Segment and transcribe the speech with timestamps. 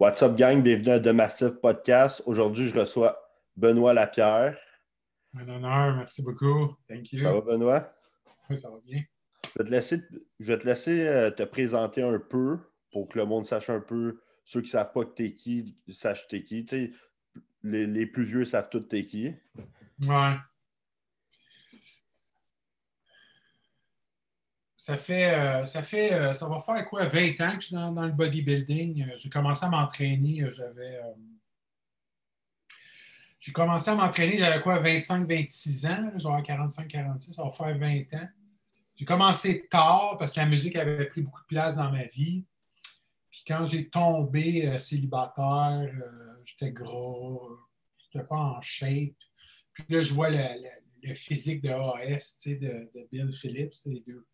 [0.00, 0.62] What's up, gang?
[0.62, 2.22] Bienvenue à The Massive Podcast.
[2.24, 3.20] Aujourd'hui, je reçois
[3.54, 4.56] Benoît Lapierre.
[5.38, 6.74] Un honneur, merci beaucoup.
[6.88, 7.22] Thank you.
[7.22, 7.92] Ça va, Benoît?
[8.48, 9.02] Oui, ça va bien.
[9.44, 10.00] Je vais te laisser,
[10.38, 12.60] je vais te, laisser euh, te présenter un peu
[12.90, 14.22] pour que le monde sache un peu.
[14.46, 16.64] Ceux qui ne savent pas que t'es qui, sachent t'es qui.
[16.64, 16.92] Tu sais,
[17.62, 19.34] les, les plus vieux savent tous t'es qui.
[20.08, 20.34] Ouais.
[24.90, 27.76] Ça fait, euh, ça fait, euh, ça va faire quoi, 20 ans que je suis
[27.76, 29.04] dans, le bodybuilding?
[29.04, 31.00] Euh, J'ai commencé à m'entraîner, j'avais.
[33.38, 38.28] j'ai commencé à m'entraîner, j'avais quoi, 25-26 ans, genre 45-46, ça va faire 20 ans.
[38.96, 42.44] J'ai commencé tard parce que la musique avait pris beaucoup de place dans ma vie.
[43.30, 45.88] Puis quand j'ai tombé célibataire,
[46.44, 47.38] j'étais gras,
[47.96, 49.14] j'étais pas en shape.
[49.72, 54.00] Puis là, je vois le physique de AS, tu sais, de, de Bill Phillips, les
[54.00, 54.26] deux,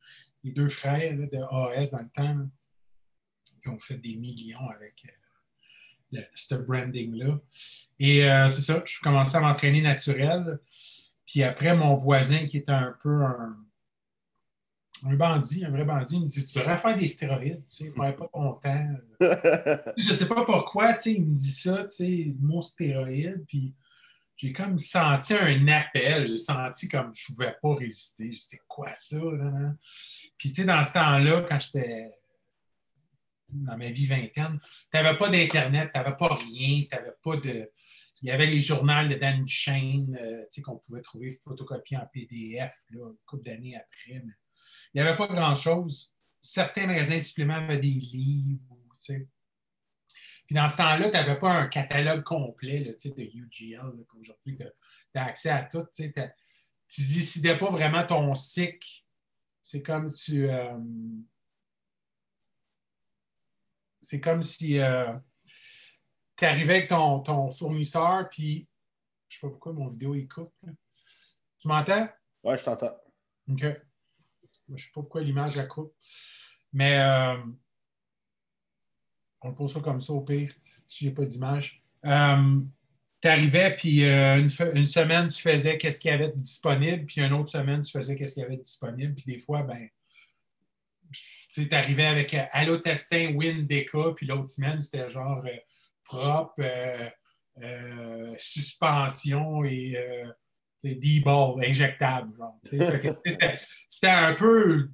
[0.47, 2.47] les deux frères là, de AS dans le temps, là,
[3.63, 5.13] qui ont fait des millions avec euh,
[6.19, 7.41] le- ce branding-là.
[7.99, 10.61] Et euh, c'est ça, je commençais à m'entraîner naturel.
[11.27, 13.57] Puis après, mon voisin, qui était un peu un,
[15.07, 17.85] un bandit, un vrai bandit, il me dit Tu devrais faire des stéroïdes, tu sais,
[17.87, 18.97] ne pas ton temps.
[19.97, 23.45] Je sais pas pourquoi, tu sais, il me dit ça, tu sais, le mot stéroïde,
[23.49, 23.75] puis
[24.37, 28.33] j'ai comme senti un appel, j'ai senti comme je ne pouvais pas résister.
[28.33, 29.17] Je sais quoi ça?
[30.37, 32.11] Puis tu sais, dans ce temps-là, quand j'étais
[33.49, 37.37] dans ma vie vingtaine, tu n'avais pas d'Internet, tu n'avais pas rien, tu n'avais pas
[37.37, 37.71] de.
[38.23, 41.99] Il y avait les journaux de Dan Duchesne, euh, tu sais, qu'on pouvait trouver photocopiés
[41.99, 44.23] en PDF, là, une couple d'années après.
[44.25, 44.33] Mais
[44.95, 46.15] il n'y avait pas grand-chose.
[46.41, 48.61] Certains magasins de suppléments avaient des livres,
[49.05, 49.29] tu sais.
[50.47, 55.19] Puis dans ce temps-là, tu n'avais pas un catalogue complet là, de UGL, qu'aujourd'hui, tu
[55.19, 55.85] as, accès à tout.
[55.93, 59.05] Tu ne décidais pas vraiment ton cycle.
[59.63, 60.49] C'est comme tu.
[60.49, 60.79] euh,
[64.01, 64.79] c'est comme si
[66.37, 68.69] tu arrivais avec ton, ton fournisseur, puis
[69.29, 70.55] je ne sais pas pourquoi mon vidéo il coupe.
[70.63, 70.73] là.
[71.59, 72.09] Tu m'entends?
[72.45, 72.97] ouais, je t'entends.
[73.49, 73.63] OK.
[73.63, 75.95] Je ne sais pas pourquoi l'image elle coupe.
[76.73, 77.43] Mais euh,
[79.43, 80.53] on pose ça comme ça au pire,
[80.89, 81.83] si je n'ai pas d'image.
[82.05, 82.61] Euh,
[83.21, 87.23] tu arrivais, puis euh, une, semaine, tu faisais qu'est-ce qu'il y avait de disponible, puis
[87.23, 89.89] une autre semaine, tu faisais qu'est-ce qu'il y avait disponible, puis des fois, ben,
[91.53, 95.43] tu arrivais avec euh, Allotestin, Win, Deca, puis l'autre semaine, c'était genre
[96.05, 96.63] propre,
[98.37, 99.97] suspension et
[100.85, 102.33] D-ball, injectable.
[102.63, 104.91] C'était un peu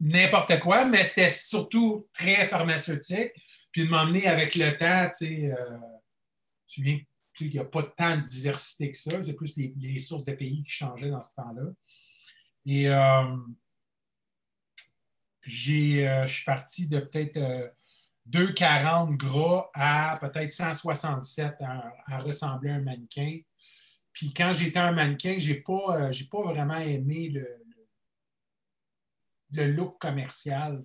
[0.00, 3.32] n'importe quoi, mais c'était surtout très pharmaceutique.
[3.72, 5.78] Puis de m'emmener avec le temps, tu sais, euh,
[6.66, 6.98] tu viens,
[7.32, 9.22] tu n'y a pas tant de diversité que ça.
[9.22, 11.72] C'est plus les, sources de pays qui changeaient dans ce temps-là.
[12.66, 13.36] Et euh,
[15.42, 17.68] j'ai, euh, je suis parti de peut-être euh,
[18.30, 23.40] 2,40 gras à peut-être 167 à, à ressembler à un mannequin.
[24.12, 27.46] Puis quand j'étais un mannequin, je n'ai pas, euh, j'ai pas vraiment aimé le,
[29.52, 30.82] le, look commercial.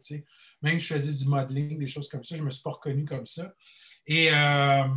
[0.62, 2.72] Même si je faisais du modeling, des choses comme ça, je ne me suis pas
[2.72, 3.54] reconnu comme ça.
[4.06, 4.88] Et euh,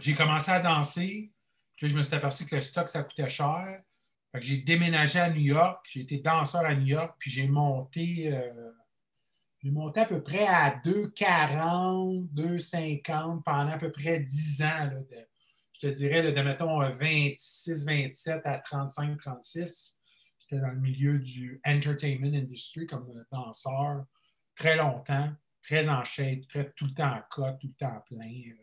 [0.00, 1.32] j'ai commencé à danser.
[1.76, 3.82] Puis je me suis aperçu que le stock, ça coûtait cher.
[4.40, 5.84] J'ai déménagé à New York.
[5.90, 8.72] J'ai été danseur à New York, puis j'ai monté, euh,
[9.94, 14.90] à peu près à 2,40, 2,50 pendant à peu près 10 ans.
[15.72, 20.01] je te dirais, là, de mettons 26, 27 à 35, 36.
[20.60, 24.04] Dans le milieu du entertainment industry comme danseur
[24.54, 25.32] très longtemps,
[25.62, 28.30] très en shape, très, tout le temps en cote, tout le temps plein.
[28.50, 28.56] euh.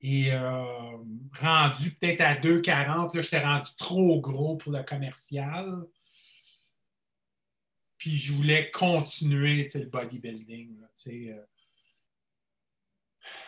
[0.00, 0.96] Et euh,
[1.40, 5.84] rendu peut-être à 2,40, là, j'étais rendu trop gros pour le commercial.
[7.96, 10.78] Puis je voulais continuer le bodybuilding.
[11.08, 11.44] euh.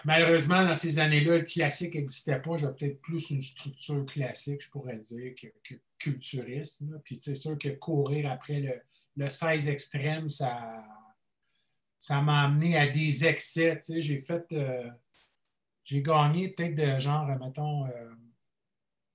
[0.05, 2.57] Malheureusement, dans ces années-là, le classique n'existait pas.
[2.57, 6.81] J'avais peut-être plus une structure classique, je pourrais dire, que culturiste.
[6.83, 6.99] là.
[7.05, 8.81] Puis c'est sûr que courir après le,
[9.17, 10.85] le 16 extrême, ça
[11.99, 13.77] ça m'a amené à des excès.
[13.77, 14.03] tu sais.
[14.03, 14.45] J'ai fait.
[14.53, 14.91] euh,
[15.85, 18.15] j'ai gagné peut-être de genre, mettons, euh,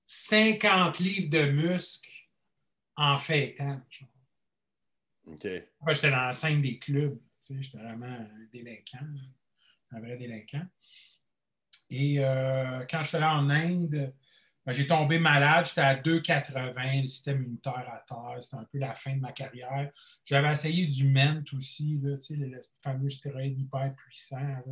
[0.06, 2.28] 50 livres de muscles
[2.96, 3.80] en fêtant.
[3.90, 4.08] genre.
[5.26, 5.48] OK.
[5.88, 7.18] J'étais dans la scène des clubs.
[7.44, 9.06] tu sais, J'étais vraiment un délinquant,
[9.90, 10.64] un vrai délinquant.
[11.90, 14.14] Et euh, quand j'étais là en Inde,
[14.72, 15.66] j'ai tombé malade.
[15.66, 18.42] J'étais à 2,80, le système immunitaire à terre.
[18.42, 19.90] C'était un peu la fin de ma carrière.
[20.24, 22.18] J'avais essayé du MENT aussi, le,
[22.82, 24.62] fameux stéroïde hyper puissant.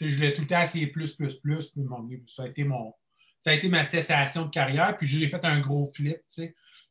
[0.00, 1.68] je voulais tout le temps essayer plus, plus, plus.
[1.68, 2.94] Puis mon- ça, a été mon,
[3.40, 4.96] ça a été ma cessation de carrière.
[4.96, 6.20] Puis j'ai fait un gros flip.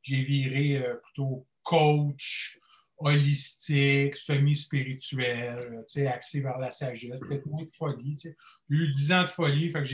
[0.01, 2.59] J'ai viré euh, plutôt coach,
[2.97, 8.17] holistique, semi-spirituel, axé vers la sagesse, peut-être moins de folie.
[8.21, 9.89] J'ai eu 10 ans de folie, fait que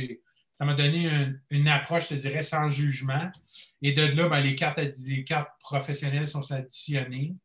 [0.57, 1.07] ça m'a donné
[1.51, 3.29] une, approche, je te dirais, sans jugement.
[3.83, 7.35] Et de là, ben, les, cartes, les cartes professionnelles sont additionnées.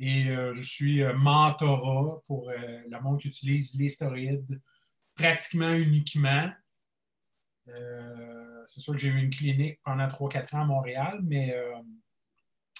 [0.00, 2.56] Et euh, je suis euh, mentorat pour euh,
[2.90, 4.60] le monde qui utilise les stéroïdes
[5.14, 6.50] pratiquement uniquement.
[8.66, 11.54] c'est sûr que j'ai eu une clinique pendant 3-4 ans à Montréal, mais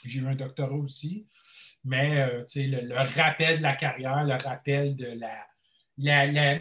[0.05, 1.29] j'ai eu un doctorat aussi.
[1.85, 2.27] Mais
[2.57, 5.47] le, rappel de la carrière, le rappel de la,
[6.01, 6.59] la,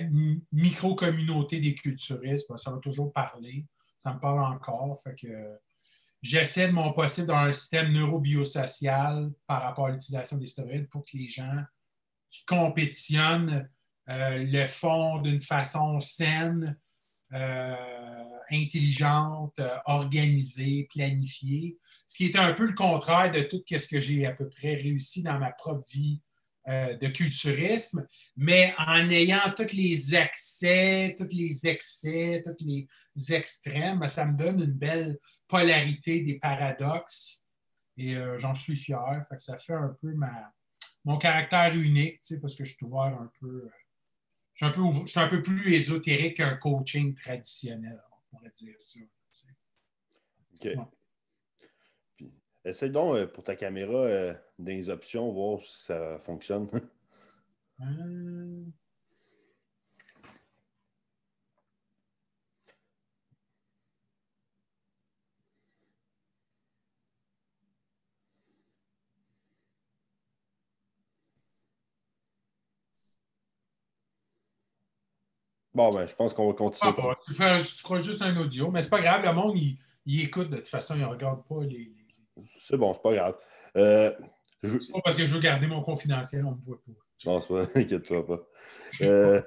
[0.51, 3.65] micro-communauté des culturistes, ça va toujours parler.
[3.97, 5.00] Ça me parle encore.
[5.03, 5.59] Fait que
[6.21, 11.03] j'essaie de mon possible dans un système neurobiosocial par rapport à l'utilisation des stéroïdes pour
[11.03, 11.63] que les gens
[12.30, 13.69] qui compétitionnent
[14.09, 16.77] euh, le font d'une façon saine,
[17.33, 17.75] euh,
[18.51, 21.77] intelligente, euh, organisée, planifiée,
[22.07, 24.75] ce qui est un peu le contraire de tout ce que j'ai à peu près
[24.75, 26.21] réussi dans ma propre vie
[26.69, 28.06] euh, de culturisme,
[28.38, 32.88] mais en ayant tous les excès, tous les excès, tous les
[33.30, 35.18] extrêmes, ça me donne une belle
[35.48, 37.48] polarité des paradoxes
[37.98, 39.25] et euh, j'en suis fier.
[39.39, 40.54] ça fait un peu ma,
[41.06, 43.48] mon caractère unique, parce que je suis ouvert un peu.
[43.48, 43.71] Euh,
[44.54, 44.66] je
[45.07, 49.00] suis un peu, plus ésotérique qu'un coaching traditionnel, on pourrait dire ça.
[52.65, 56.67] Essaye donc euh, pour ta caméra euh, des options, voir si ça fonctionne.
[75.73, 76.94] Bon, ben, je pense qu'on va continuer.
[76.97, 77.57] Ah, tu, feras,
[78.00, 81.01] juste un audio, mais c'est pas grave, le monde, il, écoute de toute façon, il
[81.01, 81.94] ne regarde pas les,
[82.59, 83.36] c'est bon, c'est pas grave.
[83.77, 84.12] Euh,
[84.62, 86.91] c'est pas parce que je veux garder mon confidentiel, on ne me voit pas.
[87.24, 88.39] Pense pas, inquiète-toi pas.
[89.01, 89.41] Euh,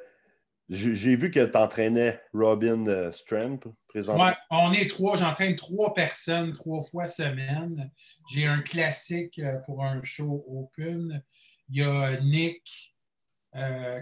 [0.68, 4.32] j'ai vu que tu entraînais Robin euh, Stramp présentement.
[4.50, 5.16] On est trois.
[5.16, 7.90] J'entraîne trois personnes trois fois semaine.
[8.32, 11.22] J'ai un classique pour un show open.
[11.68, 12.94] Il y a Nick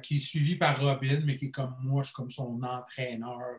[0.03, 3.59] qui est suivi par Robin, mais qui est comme moi, je suis comme son entraîneur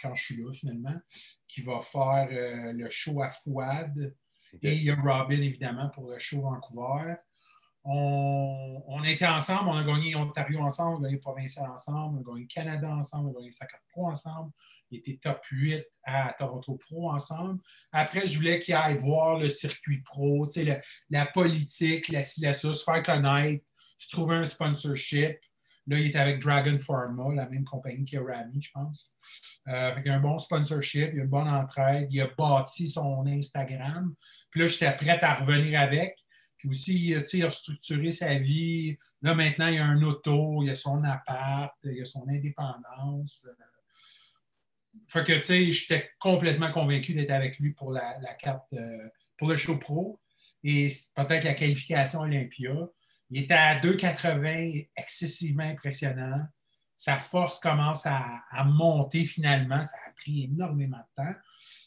[0.00, 1.00] quand je suis là finalement,
[1.46, 4.14] qui va faire le show à Fouad.
[4.60, 7.14] Et il y a Robin, évidemment, pour le show Vancouver.
[7.84, 12.20] On, on était ensemble, on a gagné Ontario ensemble, on a gagné Provincial ensemble, on
[12.20, 14.52] a gagné Canada ensemble, on a gagné Sacre Pro ensemble.
[14.90, 17.60] Il était top 8 à Toronto Pro ensemble.
[17.90, 20.46] Après, je voulais qu'il aille voir le circuit pro,
[21.10, 23.64] la politique, la, la se faire connaître,
[23.98, 25.38] se trouver un sponsorship.
[25.88, 29.16] Là, il est avec Dragon Pharma, la même compagnie que Rami, je pense.
[29.68, 34.14] Euh, avec un bon sponsorship, il a une bonne entraide, il a bâti son Instagram.
[34.50, 36.16] Puis là, j'étais prête à revenir avec.
[36.56, 38.96] Puis aussi, il a restructuré sa vie.
[39.22, 43.48] Là, maintenant, il a un auto, il a son appart, il a son indépendance.
[45.08, 49.48] Fait que, tu sais, j'étais complètement convaincu d'être avec lui pour la, carte, euh, pour
[49.48, 50.20] le show pro
[50.62, 52.74] et peut-être la qualification Olympia.
[53.34, 56.46] Il était à 2,80, excessivement impressionnant.
[56.94, 59.82] Sa force commence à, monter finalement.
[59.86, 61.34] Ça a pris énormément de temps.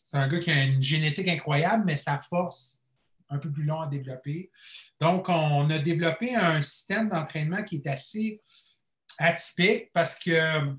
[0.03, 2.81] C'est un gars qui a une génétique incroyable, mais sa force
[3.29, 4.49] un peu plus long à développer.
[4.99, 8.41] Donc, on a développé un système d'entraînement qui est assez
[9.19, 10.75] atypique parce que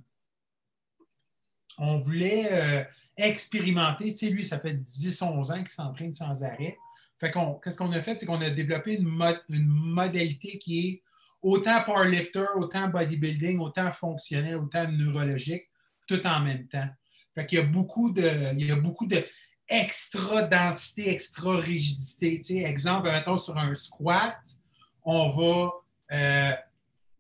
[1.79, 2.85] on voulait euh,
[3.17, 4.13] expérimenter.
[4.13, 6.77] Tu sais, lui, ça fait 10-11 ans qu'il s'entraîne sans arrêt.
[7.19, 8.19] Fait qu'on, qu'est-ce qu'on a fait?
[8.19, 11.03] C'est qu'on a développé une, modalité qui est
[11.43, 15.65] autant powerlifter, autant bodybuilding, autant fonctionnel, autant neurologique,
[16.07, 16.89] tout en même temps.
[17.35, 19.25] Fait qu'il y a beaucoup de, il y a beaucoup de
[19.69, 22.65] extra densité, extra rigidité.
[22.65, 24.39] Exemple, mettons sur un squat,
[25.03, 25.71] on va
[26.13, 26.53] euh,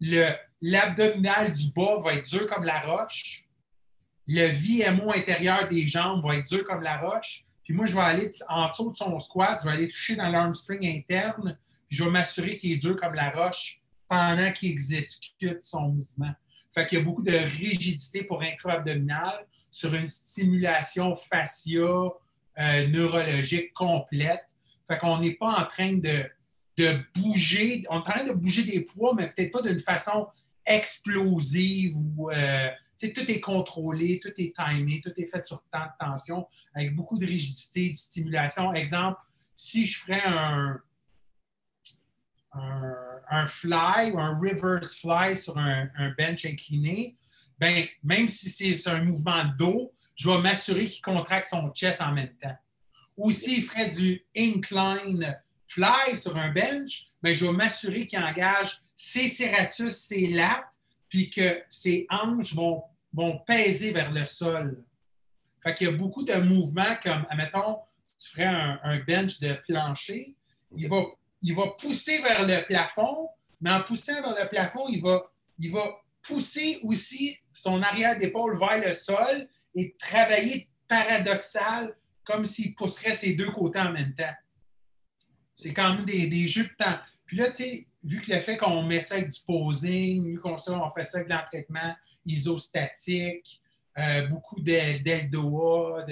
[0.00, 3.45] le, l'abdominal du bas va être dur comme la roche.
[4.26, 7.46] Le VMO intérieur des jambes va être dur comme la roche.
[7.66, 10.28] Puis moi, je vais aller en dessous de son squat, je vais aller toucher dans
[10.28, 11.58] l'armstring interne,
[11.88, 16.32] puis je vais m'assurer qu'il est dur comme la roche pendant qu'il exécute son mouvement.
[16.73, 23.75] Fait qu'il y a beaucoup de rigidité pour intra-abdominal sur une stimulation fascia euh, neurologique
[23.75, 24.44] complète.
[24.87, 26.23] Fait qu'on n'est pas en train de,
[26.76, 30.28] de bouger, on est en train de bouger des poids, mais peut-être pas d'une façon
[30.66, 32.68] explosive ou euh,
[32.99, 37.18] tout est contrôlé, tout est timé, tout est fait sur temps de tension, avec beaucoup
[37.18, 38.73] de rigidité, de stimulation.
[38.75, 39.20] Exemple,
[39.54, 40.78] si je ferais un,
[42.52, 47.16] un, fly ou un reverse fly sur un, bench incliné,
[47.58, 52.12] ben, même si c'est un mouvement dos, je vais m'assurer qu'il contracte son chest en
[52.12, 52.56] même temps.
[53.16, 58.82] Ou s'il ferait du incline fly sur un bench, mais je vais m'assurer qu'il engage
[58.97, 64.83] ses serratus, ses lattes, puis que ses hanches vont, vont peser vers le sol.
[65.62, 67.79] Fait qu'il y a beaucoup de mouvements comme, admettons,
[68.19, 70.35] tu ferais un, bench de plancher,
[70.76, 71.05] il va,
[71.43, 73.29] il va pousser vers le plafond,
[73.61, 78.59] mais en poussant vers le plafond, il va, il va pousser aussi son arrière d'épaule
[78.59, 84.35] vers le sol et travailler paradoxal, comme s'il pousserait ses deux côtés en même temps.
[85.55, 86.99] C'est quand même des, jeux de temps.
[87.26, 90.38] Puis là, tu sais, vu que le fait qu'on met ça avec du posing, vu
[90.38, 93.61] qu'on on fait ça avec l'entraînement isostatique,
[93.99, 96.05] euh, beaucoup d'Eldoa,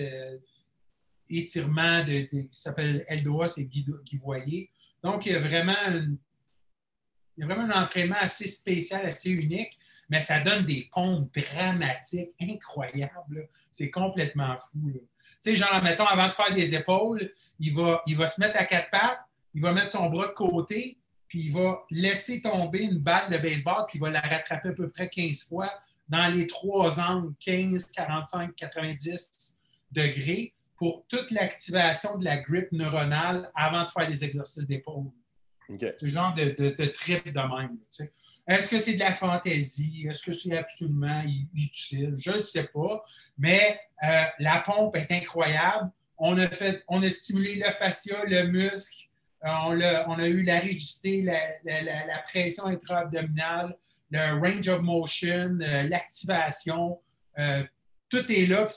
[1.28, 3.68] d'étirements de, qui s'appelle Eldoa, c'est
[4.22, 4.70] voyez.
[5.02, 5.74] Donc, il y a vraiment
[7.36, 9.76] il y a vraiment un entraînement assez spécial, assez unique
[10.08, 13.48] mais ça donne des pompes dramatiques incroyables.
[13.70, 14.92] C'est complètement fou.
[14.92, 15.00] Tu
[15.40, 18.64] sais, genre, mettons, avant de faire des épaules, il va, il va se mettre à
[18.64, 19.20] quatre pattes,
[19.54, 20.98] il va mettre son bras de côté,
[21.34, 24.72] puis il va laisser tomber une balle de baseball, puis il va la rattraper à
[24.72, 25.68] peu près 15 fois
[26.08, 29.58] dans les trois angles, 15, 45, 90
[29.90, 35.10] degrés, pour toute l'activation de la grippe neuronale avant de faire des exercices d'épaule.
[35.68, 37.78] C'est le genre de, de, trip de même.
[38.46, 40.06] Est-ce que c'est de la fantaisie?
[40.08, 41.20] Est-ce que c'est absolument
[41.52, 42.14] utile?
[42.16, 43.02] Je ne sais pas.
[43.38, 45.90] Mais euh, la pompe est incroyable.
[46.16, 49.08] On a, fait, on a stimulé le fascia, le muscle.
[49.44, 53.76] Euh, on, a, eu la rigidité, la, pression intra-abdominale,
[54.10, 56.98] le range of motion, euh, l'activation.
[58.08, 58.68] tout est là.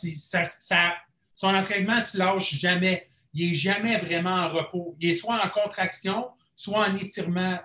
[1.35, 3.07] son entraînement ne se lâche jamais.
[3.33, 4.95] Il n'est jamais vraiment en repos.
[4.99, 7.59] Il est soit en contraction, soit en étirement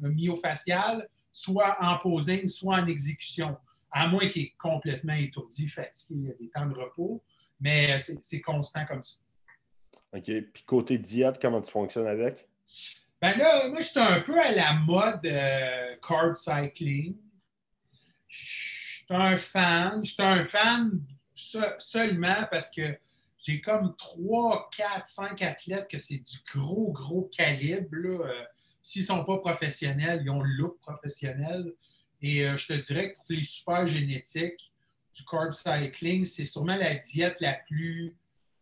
[0.00, 3.56] myofacial, soit en posing, soit en exécution,
[3.90, 7.22] à moins qu'il est complètement étourdi, fatigué, il y a des temps de repos,
[7.60, 9.16] mais c'est constant comme ça.
[10.12, 10.24] OK.
[10.24, 12.48] Puis côté diète, comment tu fonctionnes avec?
[13.20, 17.16] Ben là, moi, je suis un peu à la mode euh, carb cycling.
[18.28, 20.04] Je suis un fan.
[20.04, 21.00] Je suis un fan
[21.78, 22.98] seulement parce que
[23.42, 28.24] j'ai comme 3, 4, 5 athlètes que c'est du gros, gros calibre.
[28.24, 28.42] Euh,
[28.82, 31.74] S'ils ne sont pas professionnels, ils ont le look professionnel.
[32.22, 34.72] Et euh, je te dirais que pour les super génétiques
[35.14, 38.14] du carb cycling, c'est sûrement la diète la plus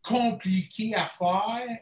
[0.02, 1.78] compliquée à faire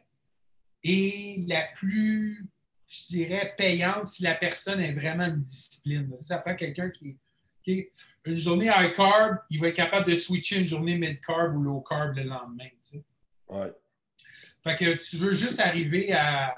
[0.82, 2.46] et la plus,
[2.86, 6.14] je dirais, payante si la personne est vraiment une discipline.
[6.16, 7.18] Ça prend quelqu'un qui,
[7.62, 7.88] qui
[8.24, 11.62] une journée high carb, il va être capable de switcher une journée mid carb ou
[11.62, 12.68] low carb le lendemain.
[12.88, 13.02] Tu
[13.48, 13.72] ouais.
[14.62, 16.54] Fait que tu veux juste arriver à,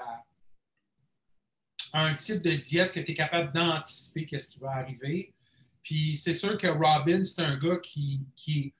[1.93, 5.33] un type de diète que tu es capable d'anticiper qu'est-ce qui va arriver.
[5.81, 8.73] Puis c'est sûr que Robin, c'est un gars qui, qui est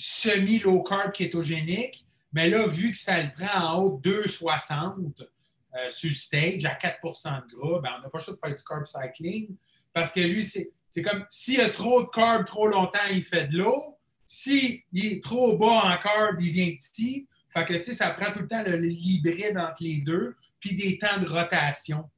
[0.00, 6.08] semi-low carb kétogénique, mais là, vu que ça le prend en haut 2,60 euh, sur
[6.08, 8.64] le stage à 4% de gras, ben, on n'a pas le choix de faire du
[8.64, 9.56] carb cycling
[9.92, 13.48] parce que lui, c'est comme s'il y a trop de carb trop longtemps, il fait
[13.48, 13.98] de l'eau.
[14.26, 17.26] S'il est trop bas en carb, il vient petit.
[17.52, 21.28] Fait que, ça prend tout le temps l'hybride entre les deux, puis des temps de
[21.28, 22.08] rotation.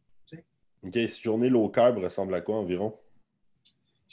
[0.85, 2.99] OK, cette journée low carb ressemble à quoi environ?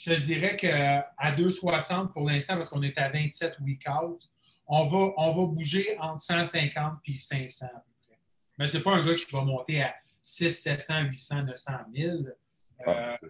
[0.00, 4.18] Je dirais qu'à 2,60 pour l'instant, parce qu'on est à 27 week out,
[4.66, 8.18] on va, on va bouger entre 150 et 500 à peu près.
[8.58, 12.18] Mais ce n'est pas un gars qui va monter à 6, 700, 800, 900 000.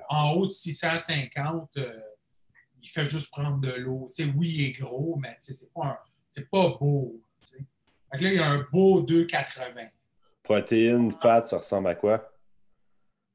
[0.08, 2.00] en haut de 650, euh,
[2.80, 4.08] il fait juste prendre de l'eau.
[4.36, 6.00] oui, il est gros, mais ce n'est pas,
[6.52, 7.20] pas beau.
[8.12, 9.90] là, il y a un beau 2,80.
[10.44, 12.32] Protéines, fat, ça ressemble à quoi?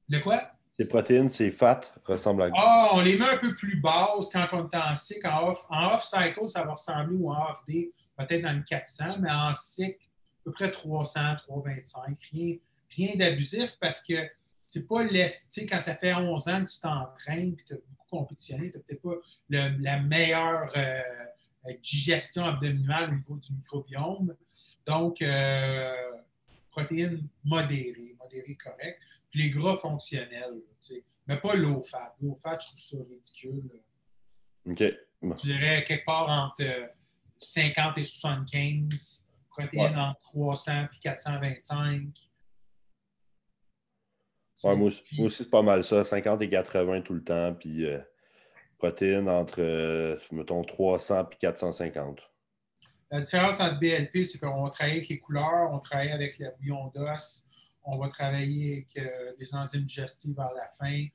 [0.07, 0.54] Le quoi?
[0.77, 4.47] Les protéines, ces fat ressemblent à Ah, on les met un peu plus basses quand
[4.51, 5.27] on est en cycle.
[5.27, 9.19] En off, en off cycle, ça va ressembler ou en off peut-être dans le 400,
[9.19, 12.17] mais en cycle, à peu près 300, 325.
[12.31, 12.55] Rien,
[12.89, 14.15] rien d'abusif parce que
[14.67, 17.77] c'est pas sais, quand ça fait 11 ans que tu t'entraînes et que tu as
[17.77, 24.35] beaucoup compétitionné, tu n'as peut-être pas la meilleure euh, digestion abdominale au niveau du microbiome.
[24.85, 25.93] Donc, euh,
[26.71, 28.99] protéines modérées, modérées correctes
[29.35, 30.61] les gras fonctionnels,
[31.27, 32.15] mais pas low fat.
[32.21, 33.69] Low fat, je trouve ça ridicule.
[34.65, 34.83] OK.
[35.21, 36.63] Je dirais quelque part entre
[37.37, 42.07] 50 et 75, protéines entre 300 et 425.
[44.63, 44.89] moi,
[45.19, 47.99] aussi, c'est pas mal ça, 50 et 80 tout le temps, puis euh,
[48.77, 52.21] protéines entre, euh, mettons, 300 et 450.
[53.11, 56.91] La différence entre BLP, c'est qu'on travaille avec les couleurs, on travaille avec le bouillon
[56.95, 57.47] d'os,
[57.85, 61.05] on va travailler avec euh, des enzymes digestives à la fin,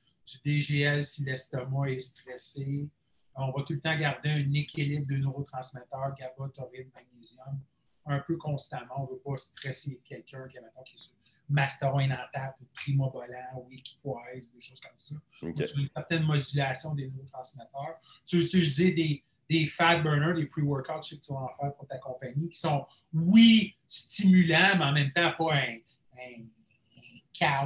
[0.43, 2.89] du DGL si l'estomac est stressé.
[3.35, 7.59] On va tout le temps garder un équilibre de neurotransmetteurs, GABA, taurine, magnésium,
[8.05, 9.03] un peu constamment.
[9.03, 11.11] On ne veut pas stresser quelqu'un qui, qui est
[11.49, 15.15] Master Inantap, Primo Volant, Wikipwise, des choses comme ça.
[15.41, 15.55] OK.
[15.55, 17.97] Tu as une certaine modulation des neurotransmetteurs.
[18.25, 21.49] Tu veux utiliser des, des fat burners, des pre-workouts, je sais que tu vas en
[21.59, 25.77] faire pour ta compagnie, qui sont, oui, stimulants, mais en même temps pas un,
[26.17, 26.45] un-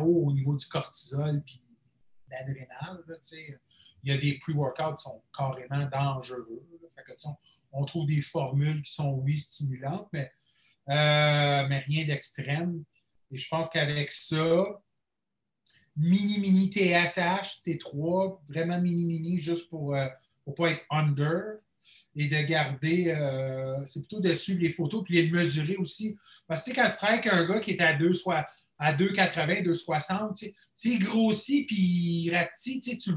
[0.03, 1.62] au niveau du cortisol puis
[2.29, 3.03] l'adrénal.
[4.03, 6.63] Il y a des pre-workouts qui sont carrément dangereux.
[7.05, 7.12] que,
[7.72, 10.32] on, trouve des formules qui sont, oui, stimulantes, mais,
[10.89, 12.84] euh, mais rien d'extrême.
[13.32, 14.65] Et je pense qu'avec ça,
[15.96, 21.60] mini, mini TSH, T3, vraiment mini, mini, juste pour ne pas être under
[22.15, 26.17] et de garder, euh, c'est plutôt de suivre les photos puis les mesurer aussi.
[26.48, 29.63] Parce que quand tu travailles avec un gars qui est à 2, soit à 2,80,
[29.63, 33.12] 2,60, tu sais, s'il grossit puis il rapetit, tu tu,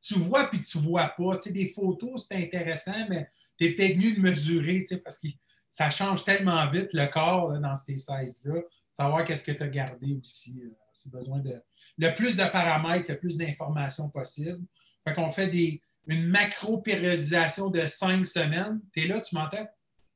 [0.00, 1.36] tu vois puis tu vois pas.
[1.46, 3.28] Des photos, c'est intéressant, mais
[3.58, 5.28] tu es peut-être venu de mesurer, parce que
[5.70, 8.60] ça change tellement vite le corps là, dans ces sizes-là.
[8.92, 10.60] Savoir qu'est-ce que tu as gardé aussi.
[10.62, 11.62] euh, c'est besoin de
[11.98, 14.60] le plus de paramètres, le plus d'informations possible.
[15.06, 18.80] Fait qu'on fait des, une macro-périodisation de cinq semaines.
[18.92, 19.66] Tu es là, tu m'entends?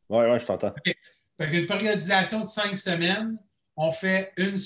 [0.09, 0.75] Ouais, ouais, je t'entends.
[0.85, 3.39] Fait qu'une périodisation de cinq semaines,
[3.77, 4.59] on fait une,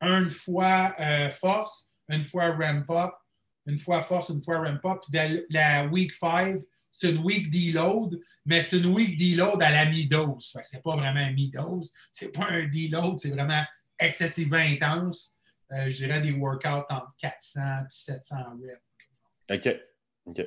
[0.00, 3.12] une fois euh, force, une fois ramp-up,
[3.66, 4.98] une fois force, une fois ramp-up.
[5.10, 9.86] Puis la week 5, c'est une week deload, mais c'est une week deload à la
[9.90, 10.50] mi-dose.
[10.52, 13.62] Fait que c'est pas vraiment un mi-dose, c'est pas un deload, c'est vraiment
[13.98, 15.36] excessivement intense.
[15.70, 19.66] Euh, je dirais des workouts entre 400 et 700 reps.
[19.66, 19.80] OK.
[20.26, 20.42] OK.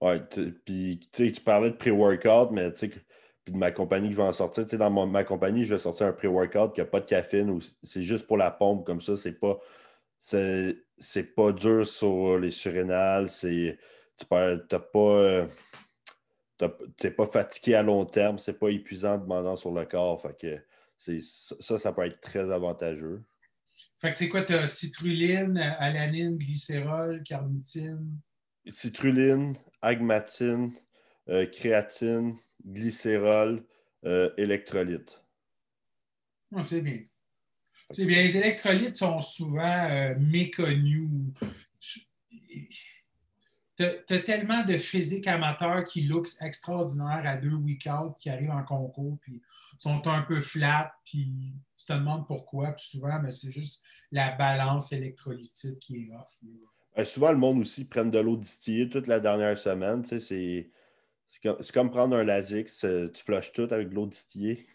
[0.00, 0.20] Ouais.
[0.64, 3.00] Puis tu sais, tu parlais de pré-workout, mais tu sais, que-
[3.44, 5.74] puis de ma compagnie que je vais en sortir, tu sais, dans ma compagnie, je
[5.74, 8.86] vais sortir un pré-workout qui n'a pas de caféine ou c'est juste pour la pompe
[8.86, 9.58] comme ça, c'est pas
[10.20, 13.78] c'est c'est pas dur sur les surrénales, c'est
[14.16, 15.46] tu n'as pas euh,
[16.56, 20.38] t'as- t'es pas fatigué à long terme, c'est pas épuisant demandant sur le corps, fait
[20.38, 20.64] que
[20.96, 23.22] c'est ça, ça peut être très avantageux.
[23.98, 24.42] Fait que c'est quoi?
[24.42, 28.20] Tu as citrulline, alanine, glycérol, carnitine?
[28.68, 30.72] Citrulline, agmatine,
[31.28, 33.64] euh, créatine, glycérol,
[34.04, 35.22] euh, électrolyte.
[36.54, 37.00] Ah, c'est bien.
[37.90, 38.22] C'est bien.
[38.22, 41.08] Les électrolytes sont souvent euh, méconnus.
[43.76, 48.62] Tu as tellement de physique amateur qui looks extraordinaire à deux week-outs qui arrivent en
[48.62, 49.42] concours, puis
[49.78, 54.36] sont un peu flat, puis tu te demandes pourquoi, puis souvent, mais c'est juste la
[54.36, 56.38] balance électrolytique qui est off.
[56.42, 56.68] là.
[56.98, 60.02] Euh, souvent, le monde aussi prenne de l'eau distillée toute la dernière semaine.
[60.02, 60.70] tu sais, C'est
[61.42, 64.66] c'est comme, prendre un Lasix, euh, tu flushes tout avec de l'eau distillée.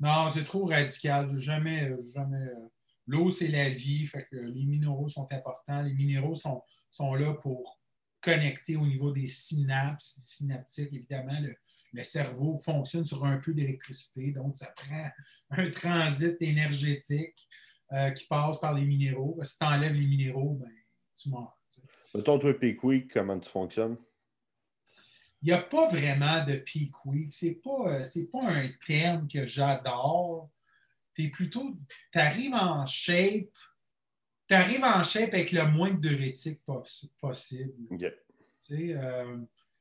[0.00, 1.38] Non, c'est trop radical.
[1.38, 2.46] Jamais, jamais.
[2.46, 2.68] euh,
[3.06, 4.06] L'eau, c'est la vie.
[4.06, 5.82] Fait que les minéraux sont importants.
[5.82, 7.80] Les minéraux sont, sont là pour
[8.20, 10.92] connecter au niveau des synapses, des synaptiques.
[10.92, 11.54] Évidemment, le,
[11.94, 14.30] le cerveau fonctionne sur un peu d'électricité.
[14.32, 15.08] Donc, ça prend
[15.50, 17.48] un transit énergétique
[17.92, 19.38] euh, qui passe par les minéraux.
[19.42, 20.70] Si tu enlèves les minéraux, ben,
[21.16, 21.58] tu meurs.
[22.14, 22.52] Mettons, toi,
[23.12, 23.96] comment tu fonctionnes?
[25.42, 27.32] Il n'y a pas vraiment de peak week.
[27.32, 30.50] Ce n'est pas, euh, c'est pas un terme que j'adore.
[31.14, 31.76] Tu es plutôt.
[32.12, 33.56] Tu arrives en shape.
[34.48, 37.72] Tu arrives en shape avec le moins de diurétique poss- possible.
[38.70, 39.38] Euh,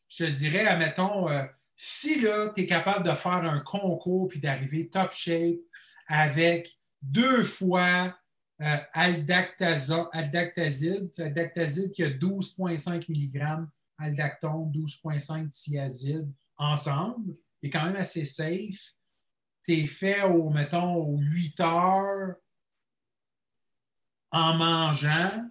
[0.09, 1.43] je te dirais, admettons, euh,
[1.75, 5.59] si là, tu es capable de faire un concours puis d'arriver top shape
[6.07, 8.17] avec deux fois
[8.61, 10.13] euh, aldactazide,
[11.19, 18.93] aldactazide qui a 12,5 mg, aldactone 12,5 thiazide ensemble, est quand même assez safe.
[19.63, 22.35] Tu es fait au, mettons, aux 8 heures
[24.31, 25.49] en mangeant.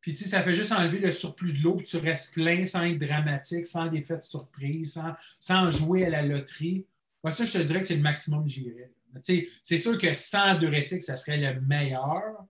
[0.00, 2.64] Puis, tu sais, ça fait juste enlever le surplus de l'eau, puis tu restes plein
[2.64, 6.86] sans être dramatique, sans effet de surprise, sans, sans jouer à la loterie.
[7.22, 8.92] Moi, ça, je te dirais que c'est le maximum que j'irais.
[9.22, 12.46] C'est sûr que sans diurétique, ça serait le meilleur.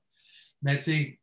[0.61, 1.21] Mais tu sais,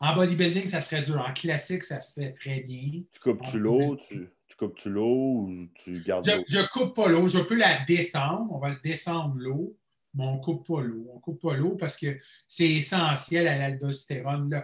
[0.00, 1.24] en bodybuilding, ça serait dur.
[1.26, 3.02] En classique, ça se fait très bien.
[3.12, 3.96] Tu coupes-tu l'eau?
[3.96, 6.44] Tu, tu coupes-tu l'eau ou tu gardes l'eau?
[6.48, 7.28] Je ne coupe pas l'eau.
[7.28, 8.52] Je peux la descendre.
[8.52, 9.76] On va le descendre l'eau,
[10.14, 11.08] mais on ne coupe pas l'eau.
[11.12, 14.62] On ne coupe pas l'eau parce que c'est essentiel à l'aldostérone.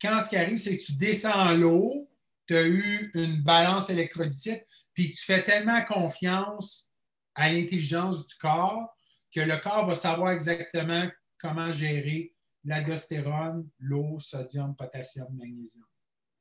[0.00, 2.10] Quand ce qui arrive, c'est que tu descends l'eau,
[2.46, 6.92] tu as eu une balance électrolytique, puis tu fais tellement confiance
[7.34, 8.94] à l'intelligence du corps
[9.32, 11.08] que le corps va savoir exactement
[11.38, 12.33] comment gérer
[12.64, 15.84] l'aldostérone, l'eau, sodium, potassium, magnésium.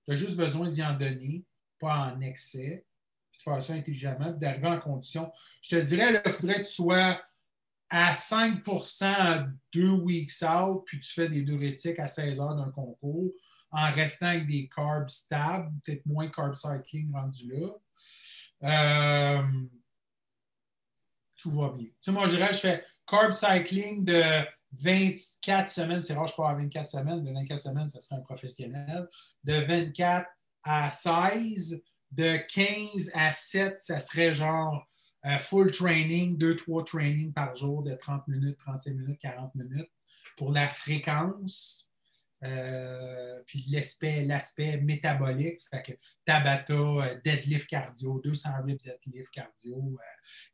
[0.06, 1.44] Tu as juste besoin d'y en donner,
[1.80, 2.86] pas en excès,
[3.32, 5.32] puis de faire ça intelligemment, puis d'arriver en condition.
[5.62, 7.22] Je te dirais, il faudrait que tu sois
[7.90, 12.72] à 5% à deux weeks out, puis tu fais des diurétiques à 16 heures d'un
[12.72, 13.32] concours,
[13.72, 17.70] en restant avec des carbs stables, peut-être moins carb cycling rendu là.
[18.64, 19.44] Euh,
[21.38, 21.88] tout va bien.
[21.88, 24.24] Tu sais, moi, je dirais, je fais, carb cycling de
[24.80, 27.24] 24 semaines, c'est rare, je peux avoir 24 semaines.
[27.24, 29.08] De 24 semaines, ça serait un professionnel.
[29.44, 30.28] De 24
[30.64, 31.82] à 16,
[32.12, 34.88] de 15 à 7, ça serait genre
[35.26, 39.92] euh, full training, 2-3 trainings par jour de 30 minutes, 35 minutes, 40 minutes
[40.38, 41.93] pour la fréquence.
[42.44, 45.92] Euh, puis l'aspect, métabolique, fait que
[46.26, 49.98] Tabata, euh, deadlift cardio, 208 deadlift cardio,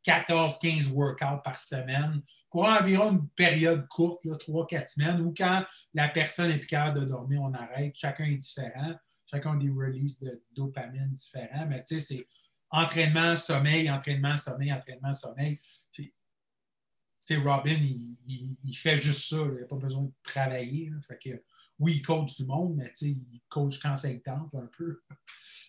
[0.06, 6.08] 14-15 euh, workouts par semaine pour environ une période courte, 3-4 semaines, ou quand la
[6.08, 7.94] personne est plus capable de dormir, on arrête.
[7.96, 8.94] Chacun est différent.
[9.26, 11.66] Chacun a des releases de dopamine différents.
[11.66, 12.26] Mais tu sais, c'est
[12.70, 15.58] entraînement, sommeil, entraînement, sommeil, entraînement, sommeil.
[15.92, 17.78] sais, Robin,
[18.26, 19.36] il, fait juste ça.
[19.36, 20.90] Il n'a pas besoin de travailler.
[21.06, 21.42] fait que,
[21.80, 25.02] oui, il coach du monde, mais il coach quand ça tente un peu.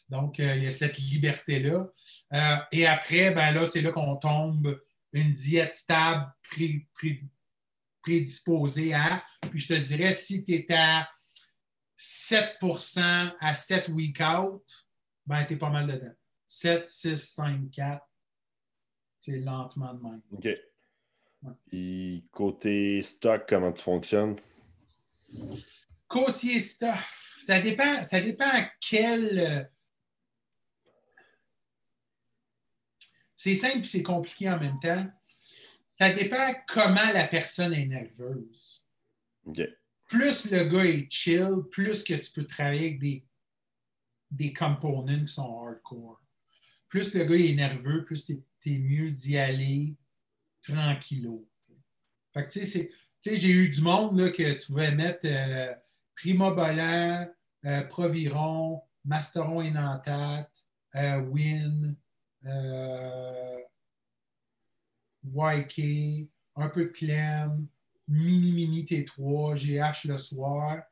[0.10, 1.88] Donc, euh, il y a cette liberté-là.
[2.34, 4.80] Euh, et après, ben là, c'est là qu'on tombe
[5.14, 6.30] une diète stable,
[8.02, 9.24] prédisposée à.
[9.50, 11.10] Puis je te dirais, si tu es à
[11.98, 14.64] 7% à 7 week out,
[15.26, 16.14] ben tu es pas mal dedans.
[16.48, 18.06] 7, 6, 5, 4.
[19.20, 20.22] C'est lentement de même.
[20.32, 20.48] OK.
[21.72, 24.36] Et côté stock, comment tu fonctionnes?
[26.12, 26.96] Côté stock,
[27.40, 29.72] ça dépend, ça dépend quel.
[33.36, 35.08] C'est simple et c'est compliqué en même temps.
[35.88, 38.86] Ça dépend comment la personne est nerveuse.
[40.08, 43.26] Plus le gars est chill, plus que tu peux travailler avec des,
[44.30, 46.22] des components qui sont hardcore
[46.92, 49.96] plus le gars est nerveux, plus tu es, mieux d'y aller
[50.62, 51.50] tranquillo.
[52.34, 52.92] Fait que, tu sais,
[53.24, 55.74] j'ai eu du monde là, que tu pouvais mettre euh,
[56.22, 57.28] Prima Bolan,
[57.66, 60.48] euh, Proviron, Masteron et Nantat,
[60.96, 61.96] euh, Win,
[62.46, 63.58] euh,
[65.26, 67.68] YK, un peu de Clem,
[68.08, 70.84] Mini Mini T3, GH le soir.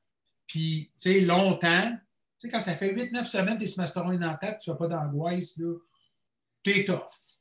[0.47, 1.95] Puis, tu sais, longtemps,
[2.39, 4.75] tu sais, quand ça fait 8-9 semaines que tu es sur Masteron et tu n'as
[4.75, 5.75] pas d'angoisse, là
[6.63, 7.37] t'es tough.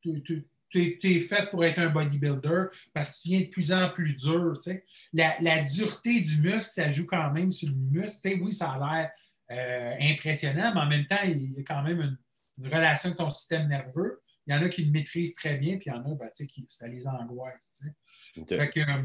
[0.00, 4.14] Tu es, fait pour être un bodybuilder parce que tu viens de plus en plus
[4.14, 4.58] dur.
[5.12, 8.28] La, dureté du muscle, ça joue quand même sur le muscle.
[8.40, 9.10] oui, ça a l'air
[9.52, 12.18] euh, impressionnant, mais en même temps, il y a quand même une,
[12.68, 14.22] relation avec ton système nerveux.
[14.46, 16.30] Il y en a qui le maîtrisent très bien, puis il y en a ben,
[16.30, 17.84] qui ça les angoisse.
[18.38, 19.02] Euh,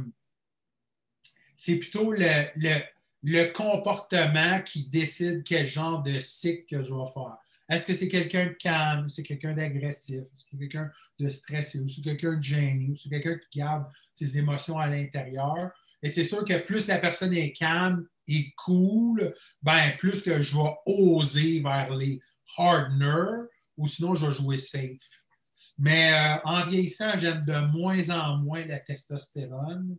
[1.56, 2.82] c'est plutôt le,
[3.24, 7.38] le, comportement qui décide quel genre de cycle que je vais faire.
[7.72, 11.80] Est-ce que c'est quelqu'un de calme, c'est quelqu'un d'agressif, est-ce que c'est quelqu'un de stressé,
[11.80, 15.72] ou c'est quelqu'un de gêné, ou c'est quelqu'un qui garde ses émotions à l'intérieur?
[16.04, 20.54] Et c'est sûr que plus la personne est calme et cool, ben plus que je
[20.54, 22.20] vais oser vers les
[22.58, 25.26] hardeners, ou sinon je vais jouer safe.
[25.78, 29.98] Mais euh, en vieillissant, j'aime de moins en moins la testostérone.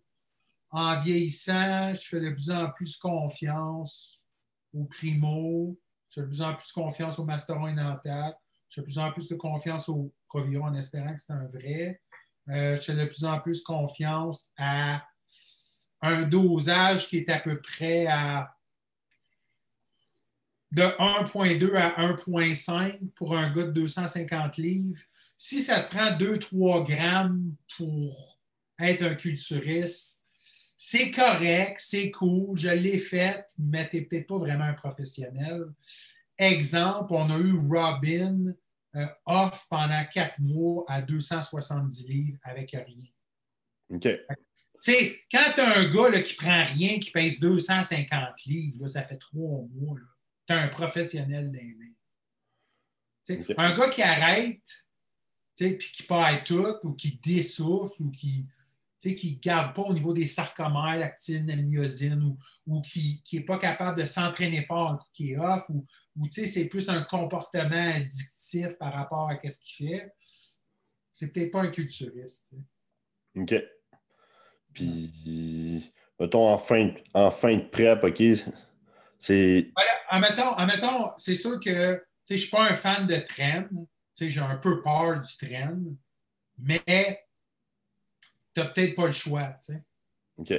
[0.70, 4.26] En vieillissant, je fais de plus en plus confiance
[4.74, 5.78] au primo,
[6.14, 8.38] j'ai de plus en plus confiance au Masteron et Nantat.
[8.68, 12.00] J'ai de plus en plus de confiance au Proviron en espérant que c'est un vrai.
[12.48, 15.02] Euh, j'ai de plus en plus confiance à
[16.02, 18.54] un dosage qui est à peu près à
[20.72, 25.02] de 1,2 à 1,5 pour un gars de 250 livres.
[25.36, 28.40] Si ça te prend 2-3 grammes pour
[28.78, 30.21] être un culturiste,
[30.84, 35.66] c'est correct, c'est cool, je l'ai fait, mais tu n'es peut-être pas vraiment un professionnel.
[36.36, 38.52] Exemple, on a eu Robin
[38.96, 43.06] euh, off pendant quatre mois à 270 livres avec rien.
[43.90, 44.08] OK.
[44.80, 49.18] sais, quand tu as un gars qui prend rien, qui pèse 250 livres, ça fait
[49.18, 50.00] trois mois,
[50.48, 53.46] tu as un professionnel des mains.
[53.56, 54.68] Un gars qui arrête,
[55.56, 58.48] puis qui paille tout, ou qui dessouffle, ou qui
[59.10, 62.36] qui ne garde pas au niveau des sarcomères, l'actine, la myosine,
[62.66, 65.84] ou, qui n'est pas capable de s'entraîner fort, qui est off, ou,
[66.30, 70.12] c'est plus un comportement addictif par rapport à ce qu'il fait.
[71.12, 72.54] C'est peut-être pas un culturiste.
[73.36, 73.54] OK.
[74.72, 78.22] Puis, mettons, en fin, en fin de prep, OK,
[79.18, 79.70] c'est.
[80.08, 83.68] Voilà, admettons, c'est sûr que je ne suis pas un fan de train.
[84.18, 85.78] J'ai un peu peur du train.
[86.58, 87.24] Mais
[88.54, 89.56] tu n'as peut-être pas le choix.
[90.36, 90.52] OK.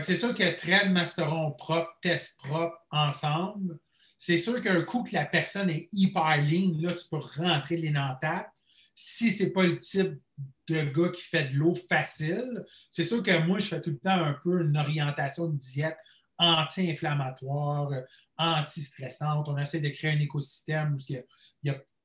[0.00, 3.78] C'est sûr que traîne masteron propre, test propre ensemble.
[4.16, 8.50] C'est sûr qu'un coup que la personne est hyper lean, là, tu peux rentrer l'énantate.
[8.94, 10.20] Si ce n'est pas le type
[10.68, 13.98] de gars qui fait de l'eau facile, c'est sûr que moi, je fais tout le
[13.98, 15.96] temps un peu une orientation de diète
[16.38, 17.90] anti-inflammatoire,
[18.38, 19.48] anti-stressante.
[19.48, 21.18] On essaie de créer un écosystème où tu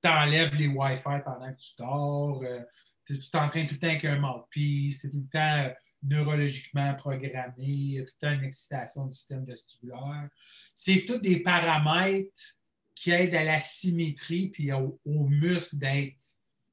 [0.03, 2.41] enlèves les Wi-Fi pendant que tu dors.
[2.43, 2.61] Euh,
[3.07, 8.03] tu t'entraînes tout le temps avec un mouthpiece, es tout le temps euh, neurologiquement programmé,
[8.05, 10.29] tout le temps une excitation du système vestibulaire.
[10.73, 12.61] C'est tous des paramètres
[12.93, 16.25] qui aident à la symétrie puis au, muscle d'être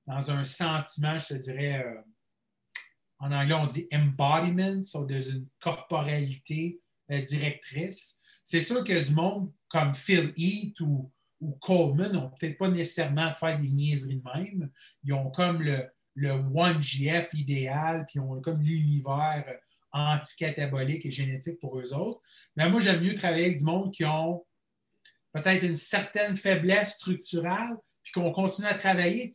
[0.07, 2.01] dans un sentiment, je te dirais, euh,
[3.19, 8.21] en anglais, on dit embodiment, so dans une corporalité euh, directrice.
[8.43, 11.11] C'est sûr qu'il y a du monde comme Phil Heath ou,
[11.61, 14.71] Coleman n'ont peut-être pas nécessairement à faire des niaiseries de même.
[15.03, 19.45] Ils ont comme le, le 1GF idéal, puis ils ont comme l'univers
[19.93, 22.21] anticatabolique et génétique pour eux autres.
[22.57, 24.45] Mais moi, j'aime mieux travailler avec du monde qui ont
[25.33, 29.31] peut-être une certaine faiblesse structurelle, puis qu'on continue à travailler.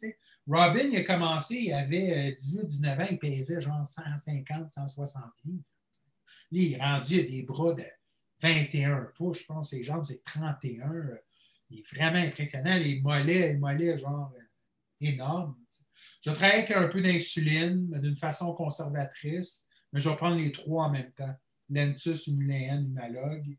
[0.48, 5.64] Robin, il a commencé, il avait 18-19 euh, ans, il pesait genre 150, 160 livres.
[6.52, 7.84] il est rendu à des bras de
[8.42, 10.92] 21 pouces, je pense, ses jambes, c'est 31.
[11.70, 12.76] Il est vraiment impressionnant.
[12.76, 14.44] Les mollets, les mollets, genre euh,
[15.02, 15.56] énormes.
[16.22, 20.52] Je travaille avec un peu d'insuline, mais d'une façon conservatrice, mais je vais prendre les
[20.52, 21.34] trois en même temps.
[21.70, 23.58] Lentus, Umuléen, Humalogue.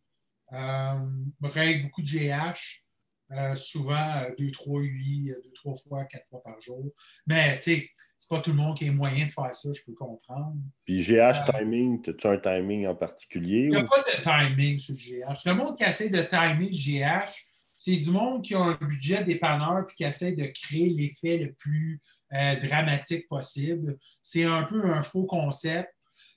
[0.53, 1.07] Euh,
[1.42, 2.85] je travaille avec beaucoup de GH,
[3.33, 6.92] euh, souvent 2, 3, 8, 2, 3 fois, 4 fois par jour.
[7.26, 9.83] Mais tu sais, c'est pas tout le monde qui a moyen de faire ça, je
[9.85, 10.57] peux comprendre.
[10.85, 13.64] Puis GH euh, timing, as-tu un timing en particulier?
[13.64, 15.46] Il n'y a pas de timing sur le GH.
[15.46, 17.50] Le monde qui essaie de timer le GH,
[17.83, 21.55] c'est du monde qui a un budget dépanneur et qui essaie de créer l'effet le
[21.55, 21.99] plus
[22.35, 23.97] euh, dramatique possible.
[24.21, 25.88] C'est un peu un faux concept.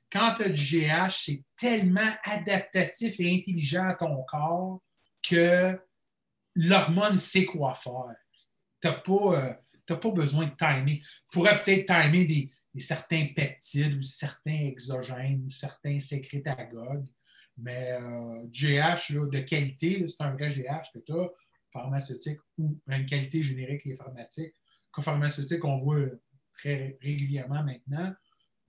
[0.10, 4.82] Quand tu as du GH, c'est tellement adaptatif et intelligent à ton corps
[5.22, 5.78] que
[6.56, 8.16] l'hormone sait quoi faire.
[8.82, 9.58] Tu n'as pas,
[9.90, 11.02] euh, pas, besoin de timer.
[11.02, 17.06] Tu pourrais peut-être timer des, certains peptides ou certains exogènes ou certains sécrétagogues,
[17.58, 21.30] mais euh, GH de qualité, c'est un vrai GH que tu as,
[21.72, 24.54] pharmaceutique ou une qualité générique et pharmaceutique,
[25.02, 26.06] pharmaceutique, on voit
[26.52, 28.14] très régulièrement maintenant,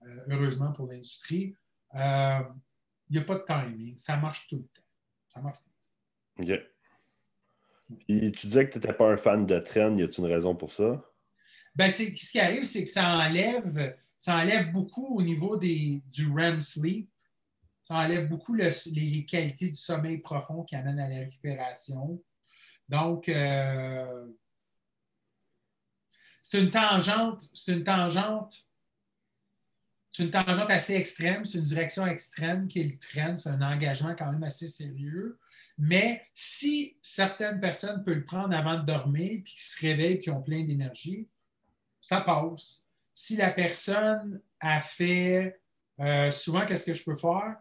[0.03, 1.55] euh, heureusement pour l'industrie.
[1.93, 2.39] Euh,
[3.09, 3.97] il n'y a pas de timing.
[3.97, 4.87] Ça marche tout le temps.
[5.29, 5.69] Ça marche tout
[6.39, 6.53] le temps.
[6.53, 6.61] OK.
[8.09, 9.95] Et tu disais que tu n'étais pas un fan de trend.
[9.97, 11.05] Y a-t-il une raison pour ça?
[11.75, 16.31] Ben, ce qui arrive, c'est que ça enlève, ça enlève beaucoup au niveau des, du
[16.31, 17.09] REM sleep.
[17.85, 22.19] Ça enlève beaucoup les qualités du sommeil profond qui amènent à la récupération.
[22.89, 24.27] Donc, euh,
[26.41, 28.65] c'est une tangente, c'est une tangente,
[30.11, 33.61] c'est une tangente assez extrême, c'est une direction extrême qui est le train, c'est un
[33.61, 35.37] engagement quand même assez sérieux.
[35.77, 40.31] Mais si certaines personnes peuvent le prendre avant de dormir, puis qu'ils se réveillent, qui
[40.31, 41.29] ont plein d'énergie,
[42.01, 42.87] ça passe.
[43.13, 45.61] Si la personne a fait,
[45.99, 47.57] euh, souvent, qu'est-ce que je peux faire?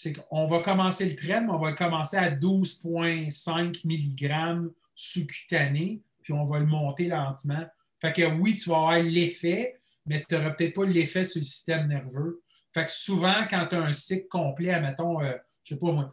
[0.00, 6.32] C'est qu'on va commencer le train, mais on va commencer à 12,5 mg sous-cutané, puis
[6.32, 7.66] on va le monter lentement
[8.00, 11.44] fait que oui, tu vas avoir l'effet, mais tu n'auras peut-être pas l'effet sur le
[11.44, 12.42] système nerveux.
[12.72, 15.34] Fait que souvent, quand tu as un cycle complet, admettons, euh,
[15.64, 16.10] je ne sais pas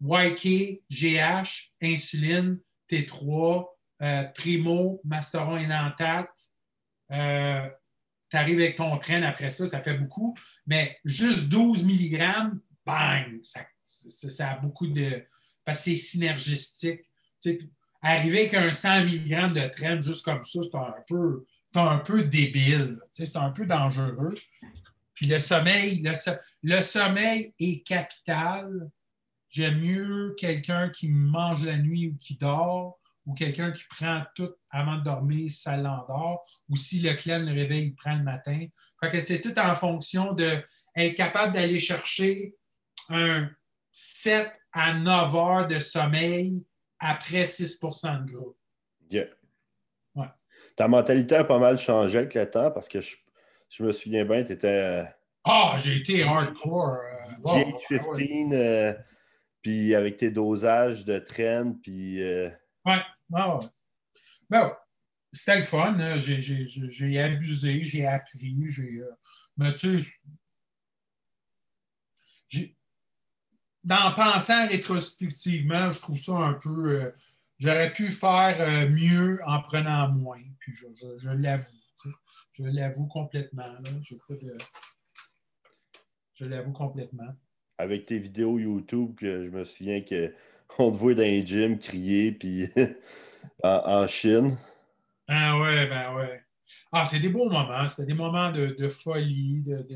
[0.00, 2.58] moi, YK, GH, insuline,
[2.90, 3.66] T3,
[4.02, 6.50] euh, Primo, Masteron Enantate,
[7.10, 7.68] euh,
[8.30, 12.22] tu arrives avec ton train après ça, ça fait beaucoup, mais juste 12 mg,
[12.86, 15.24] bang, ça, a beaucoup de.
[15.64, 17.00] Parce que c'est synergistique
[18.04, 21.44] arriver avec un 100 mg de traîne juste comme ça, c'est un peu,
[21.74, 22.98] un peu débile.
[23.12, 24.34] C'est un peu dangereux.
[25.14, 26.06] Puis le sommeil,
[26.62, 28.90] le, sommeil est capital.
[29.48, 34.50] J'aime mieux quelqu'un qui mange la nuit ou qui dort, ou quelqu'un qui prend tout
[34.70, 38.66] avant de dormir ça l'endort, ou si le client le réveille, il prend le matin.
[39.00, 40.66] que c'est tout en fonction d'être
[41.16, 42.54] capable d'aller chercher
[43.10, 43.50] un
[43.92, 46.64] 7 à 9 heures de sommeil
[46.98, 48.56] après 6% de gros.
[49.10, 49.26] Yeah.
[50.76, 54.42] Ta mentalité a pas mal changé avec le temps parce que je, me souviens bien,
[54.42, 54.66] tu étais.
[54.66, 55.04] Euh,
[55.44, 56.98] ah, j'ai été hardcore.
[57.46, 58.94] Euh, 15 euh,
[59.62, 62.22] puis avec tes dosages de traîne, puis.
[62.22, 62.50] Euh...
[62.84, 63.00] Ouais,
[64.50, 64.72] Ben,
[65.32, 65.96] c'était le fun.
[66.00, 66.18] Hein.
[66.18, 69.00] J'ai abusé, j'ai appris, j'ai.
[69.56, 70.10] Mais tu sais,
[73.84, 77.02] dans pensant rétrospectivement, je trouve ça un peu.
[77.02, 77.10] Euh,
[77.58, 80.42] j'aurais pu faire euh, mieux en prenant moins.
[80.58, 80.72] Puis
[81.18, 81.64] je, l'avoue.
[82.54, 83.74] Je l'avoue complètement.
[86.34, 87.34] Je, l'avoue complètement.
[87.78, 92.32] Avec tes vidéos YouTube, que je me souviens qu'on te voit dans les gyms crier
[92.32, 92.68] puis
[93.62, 94.56] en, Chine.
[95.28, 96.42] Ah ouais, ben ouais.
[96.92, 97.88] Ah, c'est des beaux moments.
[97.88, 99.86] C'est des moments de, folie, de,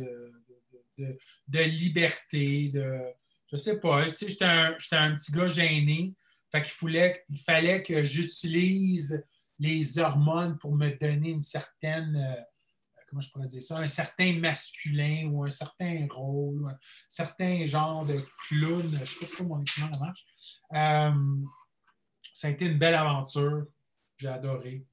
[1.49, 3.15] de liberté, de
[3.51, 6.15] je sais pas, j'étais un, petit gars gêné.
[6.51, 9.23] Fait qu'il fallait, il fallait que j'utilise
[9.59, 12.43] les hormones pour me donner une certaine euh,
[13.09, 17.65] comment je pourrais dire ça, un certain masculin ou un certain rôle, ou un certain
[17.67, 18.83] genre de clown.
[18.95, 20.27] Je ne sais pas trop mon comment ça marche.
[20.75, 21.41] Euh,
[22.33, 23.67] ça a été une belle aventure.
[24.19, 24.85] J'ai adoré.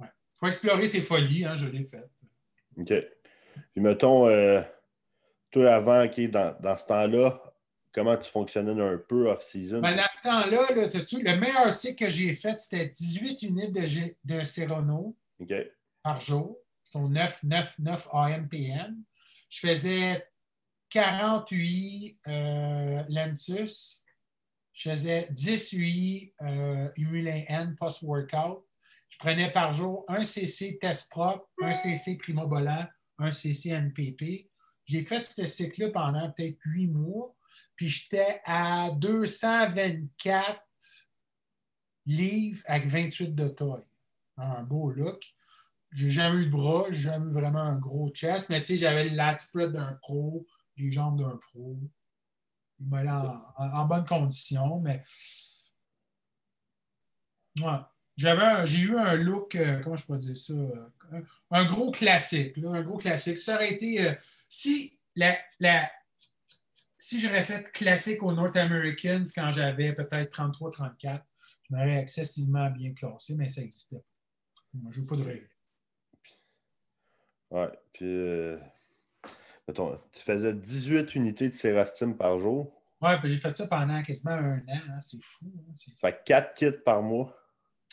[0.00, 2.04] Il faut explorer ses folies, hein, je l'ai fait.
[2.76, 2.92] OK.
[3.72, 4.60] Puis mettons, euh,
[5.54, 7.40] toi avant, OK, dans, dans ce temps-là,
[7.92, 9.80] comment tu fonctionnais un peu off-season?
[9.80, 13.80] Ben, dans ce temps-là, le meilleur cycle que j'ai fait, c'était 18 unités
[14.26, 15.16] de, de Serono
[16.02, 16.58] par jour.
[16.82, 18.96] Son 9, 9, 9 AM-PM.
[19.48, 20.26] Je faisais
[20.90, 24.02] 48 euh, Lentus.
[24.72, 28.66] Je faisais 18 euh, N post-workout.
[29.08, 32.84] Je prenais par jour un CC test propre, un CC primobolant,
[33.18, 34.50] un CC NPP.
[34.86, 37.34] J'ai fait ce cycle-là pendant peut-être huit mois.
[37.76, 40.60] Puis j'étais à 224
[42.06, 43.88] livres avec 28 de taille.
[44.36, 45.22] Un beau look.
[45.92, 48.76] J'ai jamais eu de bras, j'ai jamais eu vraiment un gros chest, mais tu sais,
[48.76, 50.44] j'avais l'attitude d'un pro,
[50.76, 51.78] les jambes d'un pro.
[52.80, 55.04] Il m'a en, en, bonne condition, mais.
[57.60, 57.78] Ouais.
[58.16, 60.52] J'avais j'ai eu un look, euh, comment je peux dire ça?
[60.52, 63.38] Euh, un, gros classique, un gros classique.
[63.38, 64.06] Ça aurait été.
[64.06, 64.14] Euh,
[64.48, 65.90] si la, la,
[66.96, 71.22] si j'aurais fait classique aux North Americans quand j'avais peut-être 33-34,
[71.62, 74.02] je m'aurais excessivement bien classé, mais ça n'existait pas.
[74.74, 75.48] Moi, je n'ai pas de rêve.
[77.50, 78.58] Ouais, puis.
[80.12, 82.70] Tu faisais 18 unités de Sérastime par jour.
[83.00, 84.62] Ouais, puis j'ai fait ça pendant quasiment un an.
[84.68, 85.50] Hein, c'est fou.
[85.70, 87.34] Hein, fait 4 kits par mois.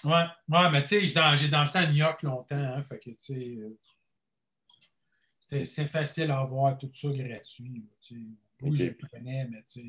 [0.04, 2.56] Ouais, ouais mais tu sais, j'ai dansé à New York longtemps.
[2.56, 3.58] Hein, fait que, tu sais.
[3.58, 3.78] Euh,
[5.66, 7.86] c'est facile à avoir tout ça gratuit.
[8.62, 9.86] Oui, je prenais, mais tu sais,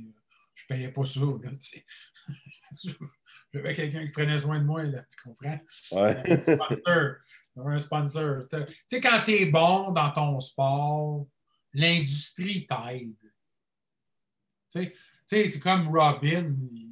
[0.55, 1.21] je ne payais pas ça.
[1.21, 1.87] Là, tu
[3.55, 5.61] J'avais quelqu'un qui prenait soin de moi, là, tu comprends?
[5.93, 6.23] Ouais.
[6.27, 7.17] un sponsor.
[7.57, 8.49] Un sponsor.
[8.49, 8.57] Tu
[8.89, 11.27] sais, quand tu es bon dans ton sport,
[11.75, 13.15] l'industrie t'aide.
[14.71, 14.95] Tu
[15.27, 16.92] sais, c'est comme Robin, il,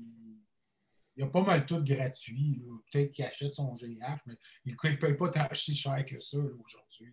[1.22, 2.62] a pas mal tout gratuit.
[2.90, 7.12] Peut-être qu'il achète son GH, mais il ne paye pas si cher que ça aujourd'hui.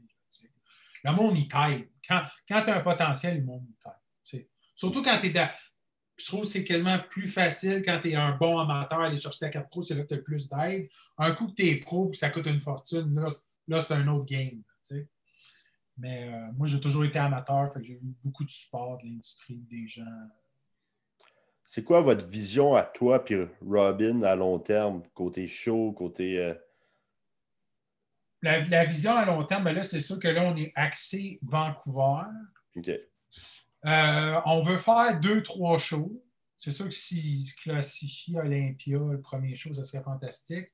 [1.04, 1.89] Le monde, il t'aide.
[2.08, 4.48] Quand, quand tu as un potentiel, le monde, il t'aide.
[4.76, 5.50] Surtout quand tu es dans.
[6.17, 9.39] Je trouve que c'est quasiment plus facile quand tu es un bon amateur, aller chercher
[9.39, 10.89] ta carte pro, c'est là que tu as le plus d'aide.
[11.17, 13.13] Un coup que tu es pro, ça coûte une fortune,
[13.67, 14.63] là, c'est un autre game.
[15.98, 19.88] Mais euh, moi, j'ai toujours été amateur, j'ai eu beaucoup de support de l'industrie, des
[19.88, 20.06] gens.
[21.67, 26.39] C'est quoi votre vision à toi puis Robin à long terme, côté show, côté.
[26.39, 26.53] Euh?
[28.41, 31.39] La, la, vision à long terme, ben là, c'est sûr que là, on est axé
[31.41, 32.23] Vancouver.
[32.77, 32.89] OK.
[33.86, 36.23] Euh, on veut faire deux, trois shows.
[36.56, 40.69] C'est sûr que s'ils se classifient Olympia, le premier show, ça serait fantastique.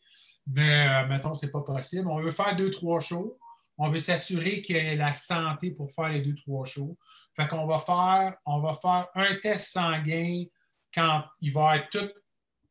[0.45, 2.07] Mais euh, mettons, ce n'est pas possible.
[2.07, 3.39] On veut faire deux, trois shows.
[3.79, 6.95] On veut s'assurer qu'il y ait la santé pour faire les deux, trois shows.
[7.35, 10.45] Fait qu'on va faire, on va faire un test sanguin
[10.93, 12.11] quand il va être tout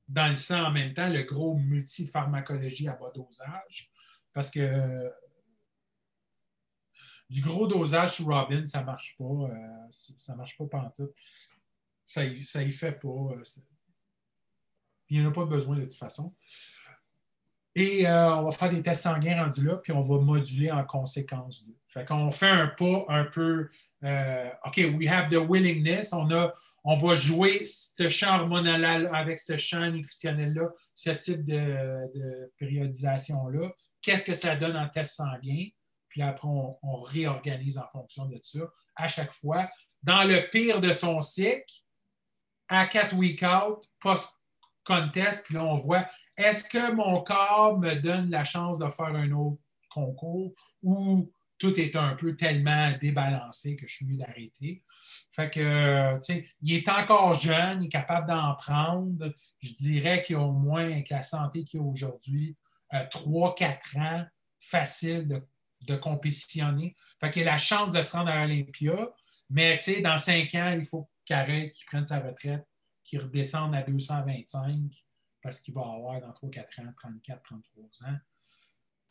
[0.08, 3.90] dans le sang en même temps, le gros multipharmacologie à bas dosage.
[4.32, 5.10] Parce que
[7.32, 9.24] du gros dosage sur Robin, ça ne marche pas.
[9.24, 11.14] Euh, ça ne marche pas pantoute.
[12.04, 13.08] Ça ne fait pas.
[13.08, 13.42] Euh,
[15.08, 16.34] il n'y en a pas besoin de toute façon.
[17.74, 20.84] Et euh, on va faire des tests sanguins rendus là, puis on va moduler en
[20.84, 21.64] conséquence.
[21.88, 23.70] Fait qu'on fait un pas un peu
[24.66, 26.12] OK, we have the willingness.
[26.12, 26.52] On, a,
[26.84, 33.70] on va jouer ce champ hormonal avec ce champ nutritionnel-là, ce type de, périodisation-là.
[34.00, 35.66] Qu'est-ce que ça donne en test sanguin?
[36.12, 38.60] puis après, on, réorganise en fonction de ça
[38.96, 39.66] à chaque fois.
[40.02, 41.72] Dans le pire de son cycle,
[42.68, 48.28] à quatre week out, post-contest, puis là, on voit est-ce que mon corps me donne
[48.28, 53.86] la chance de faire un autre concours ou tout est un peu tellement débalancé que
[53.86, 54.82] je suis mieux d'arrêter.
[55.36, 59.32] Que, tu sais, il est encore jeune, il est capable d'en prendre.
[59.60, 62.56] Je dirais qu'il a au moins, avec la santé qu'il a aujourd'hui,
[62.94, 64.26] euh, trois, quatre ans
[64.58, 65.40] facile
[65.82, 66.96] de compétitionner.
[67.20, 69.14] Fait qu'il a la chance de se rendre à l'Olympia,
[69.48, 72.66] mais dans cinq ans, il faut arrête, qu'il prenne sa retraite,
[73.04, 74.82] qu'il redescende à 225
[75.40, 78.16] parce qu'il va avoir dans 3-4 ans, 34, 33 ans.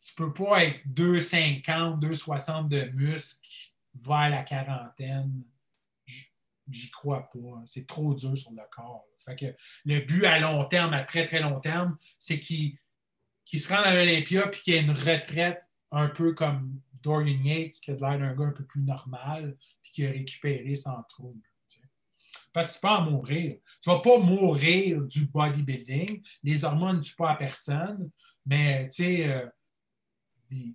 [0.04, 3.48] Tu peux pas être 250, 260 de muscles
[3.94, 5.44] vers la quarantaine.
[6.68, 7.62] J'y crois pas.
[7.66, 9.06] C'est trop dur sur le corps.
[9.86, 12.78] Le but à long terme, à très, très long terme, c'est qu'il
[13.54, 17.92] se rende à l'Olympia et qu'il ait une retraite un peu comme Dorian Yates, qui
[17.92, 21.42] a l'air d'un gars un peu plus normal, puis qui a récupéré sans trouble.
[22.54, 23.58] Parce que tu peux en mourir.
[23.82, 26.22] Tu ne vas pas mourir du bodybuilding.
[26.44, 28.12] Les hormones ne tuent pas à personne.
[28.46, 29.46] Mais, tu sais,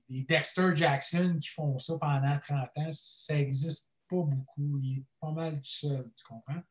[0.08, 4.78] Dexter Jackson qui font ça pendant 30 ans, ça n'existe pas beaucoup.
[4.82, 6.62] Il est pas mal tout seul, tu comprends?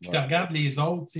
[0.00, 1.12] Puis tu regardes les autres,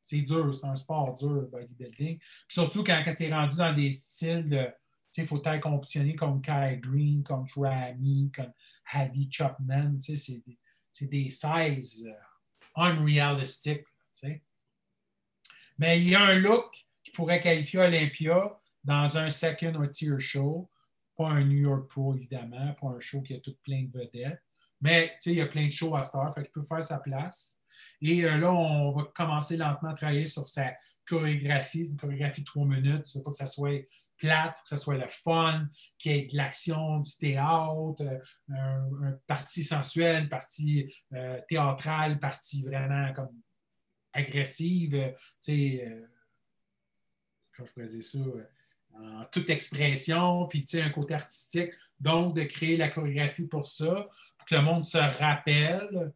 [0.00, 2.18] c'est dur, c'est un sport dur, le bodybuilding.
[2.18, 4.68] Puis surtout quand, tu es rendu dans des styles de.
[5.16, 8.52] Il faut être compétitionné comme Kai Green, comme Rami, comme
[8.92, 9.96] Hadi Chapman.
[10.00, 12.12] C'est des, des sizes euh,
[12.74, 13.84] unrealistic.
[15.78, 20.18] Mais il y a un look qui pourrait qualifier Olympia dans un second or tier
[20.18, 20.70] show.
[21.16, 24.42] Pas un New York Pro, évidemment, pas un show qui a tout plein de vedettes.
[24.80, 27.58] Mais il y a plein de shows à Star, fait qu'il peut faire sa place.
[28.00, 30.74] Et euh, là, on va commencer lentement à travailler sur sa
[31.06, 33.14] chorégraphie, une chorégraphie de trois minutes.
[33.14, 35.66] Il faut que ça soit plate, faut que ça soit le fun,
[35.98, 38.18] qu'il y ait de l'action, du théâtre, euh,
[38.50, 43.40] un, partie sensuelle, partie euh, théâtrale, partie vraiment comme
[44.12, 44.90] agressive.
[44.90, 45.92] tu sais,
[47.56, 48.18] comment je pourrais ça?
[49.30, 51.70] Toute expression, puis un côté artistique.
[52.00, 56.12] Donc, de créer la chorégraphie pour ça, pour que le monde se rappelle.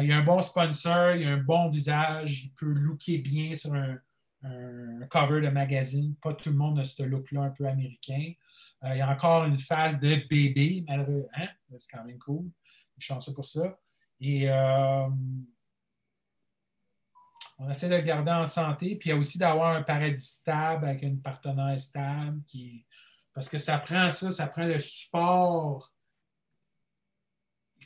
[0.00, 3.18] Il y a un bon sponsor, il y a un bon visage, il peut looker
[3.18, 3.98] bien sur un,
[5.10, 6.16] cover de magazine.
[6.16, 8.32] Pas tout le monde a ce look-là un peu américain.
[8.82, 11.28] Euh, il y a encore une phase de bébé, malheureux.
[11.34, 11.46] Hein?
[11.78, 12.50] C'est quand même cool.
[12.98, 13.78] Je chanceux pour ça.
[14.20, 15.08] Et euh,
[17.58, 20.24] on essaie de le garder en santé, puis il y a aussi d'avoir un paradis
[20.24, 22.40] stable avec une partenaire stable
[23.32, 25.92] parce que ça prend ça, ça prend le support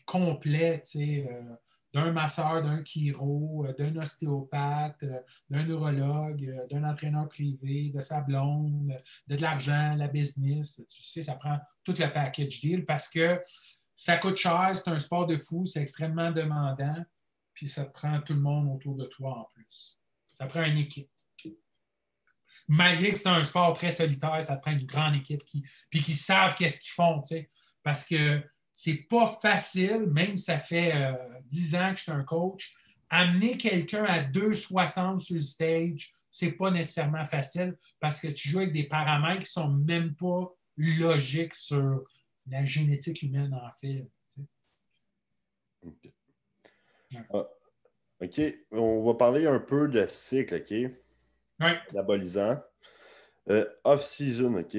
[0.06, 1.56] complet, euh,
[1.92, 8.20] d'un masseur, d'un chiro, euh, d'un ostéopathe, euh, d'un neurologue, d'un entraîneur privé, de sa
[8.20, 8.96] blonde,
[9.26, 10.80] de, de l'argent, la business.
[10.88, 13.42] Tu sais, ça prend tout le package deal parce que
[13.94, 17.04] ça coûte cher, c'est un sport de fou, c'est extrêmement demandant
[17.56, 19.98] puis ça prend tout le monde autour de toi en plus.
[20.34, 21.10] Ça prend une équipe.
[22.68, 26.12] Malgré que c'est un sport très solitaire, ça prend une grande équipe qui, puis qui
[26.12, 27.22] savent qu'est-ce qu'ils font,
[27.82, 28.42] parce que
[28.72, 31.12] c'est pas facile, même ça fait euh,
[31.44, 32.74] dix ans que je suis un coach,
[33.08, 38.58] amener quelqu'un à 2,60 sur le stage, c'est pas nécessairement facile parce que tu joues
[38.58, 42.02] avec des paramètres qui sont même pas logiques sur
[42.48, 44.06] la génétique humaine, en fait.
[47.32, 47.46] Ah,
[48.20, 48.40] OK.
[48.72, 50.70] On va parler un peu de cycle, OK?
[51.60, 51.70] Oui.
[51.92, 52.62] L'abolisant.
[53.48, 54.76] Euh, off-season, OK?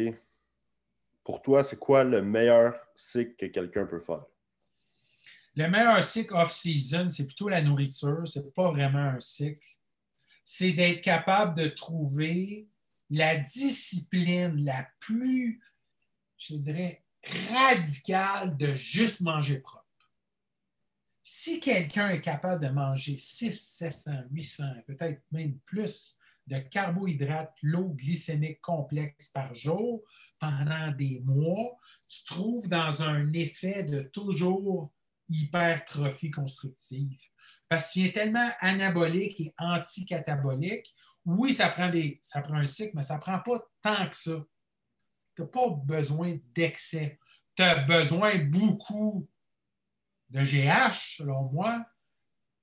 [1.23, 4.25] Pour toi, c'est quoi le meilleur cycle que quelqu'un peut faire?
[5.55, 8.27] Le meilleur cycle off-season, c'est plutôt la nourriture.
[8.27, 9.67] C'est pas vraiment un cycle.
[10.43, 12.67] C'est d'être capable de trouver
[13.09, 15.61] la discipline la plus,
[16.37, 17.03] je dirais,
[17.49, 19.86] radicale de juste manger propre
[21.29, 26.17] si quelqu'un est capable de manger 600, 700, 800, peut-être même plus
[26.47, 30.01] de carbohydrates low glycémiques complexes par jour
[30.39, 34.93] pendant des mois, tu trouves dans un effet de toujours
[35.27, 37.19] hypertrophie constructive.
[37.67, 40.95] Parce qu'il est tellement anabolique et anticatabolique.
[41.25, 44.15] Oui, ça prend, des, ça prend un cycle, mais ça ne prend pas tant que
[44.15, 44.45] ça.
[45.35, 47.19] Tu n'as pas besoin d'excès.
[47.53, 49.27] Tu as besoin beaucoup
[50.29, 51.85] de GH, selon moi,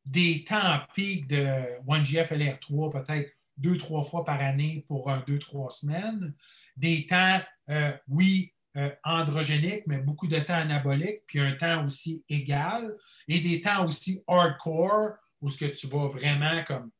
[0.04, 1.46] des temps pic de
[1.86, 6.34] 1GF LR3 peut-être deux, trois fois par année pour un, deux, trois semaines,
[6.76, 7.40] des temps,
[7.70, 12.92] euh, oui, euh, androgéniques, mais beaucoup de temps anaboliques, puis un temps aussi égal,
[13.28, 16.90] et des temps aussi hardcore, où ce que tu vas vraiment comme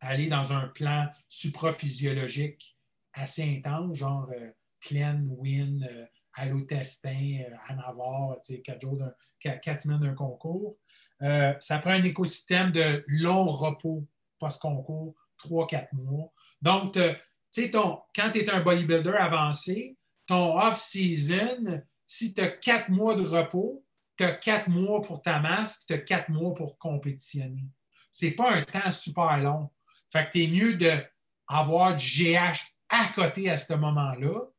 [0.00, 2.76] aller dans un plan supraphysiologique
[3.12, 4.50] assez intense, genre euh,
[4.80, 5.88] pleine, win,
[6.34, 8.98] allotestin, en avoir, quatre, jours
[9.40, 10.76] quatre semaines d'un concours.
[11.22, 14.06] Euh, ça prend un écosystème de long repos
[14.38, 16.32] post-concours, trois, quatre mois.
[16.60, 23.14] Donc, ton, quand tu es un bodybuilder avancé, ton off-season, si tu as quatre mois
[23.14, 23.84] de repos,
[24.16, 27.64] tu as quatre mois pour ta masse, tu as quatre mois pour compétitionner.
[28.10, 29.70] Ce n'est pas un temps super long.
[30.12, 32.58] Fait que tu es mieux d'avoir du GH
[32.88, 34.51] à côté à ce moment-là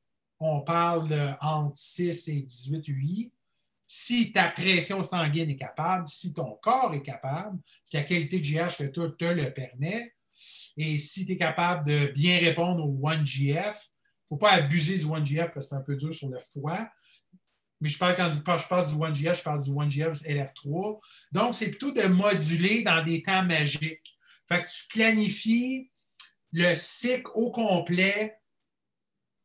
[0.45, 3.31] on parle de entre 6 et 18 UI.
[3.87, 8.43] Si ta pression sanguine est capable, si ton corps est capable, si la qualité de
[8.43, 10.13] GH que te le permet,
[10.77, 14.97] et si tu es capable de bien répondre au 1GF, il ne faut pas abuser
[14.97, 16.89] du 1GF parce que c'est un peu dur sur le foie.
[17.79, 20.99] Mais je parle quand, je parle du 1GF, je parle du 1GF LF3.
[21.31, 24.17] Donc, c'est plutôt de moduler dans des temps magiques.
[24.47, 25.91] Fait que tu planifies
[26.51, 28.37] le cycle au complet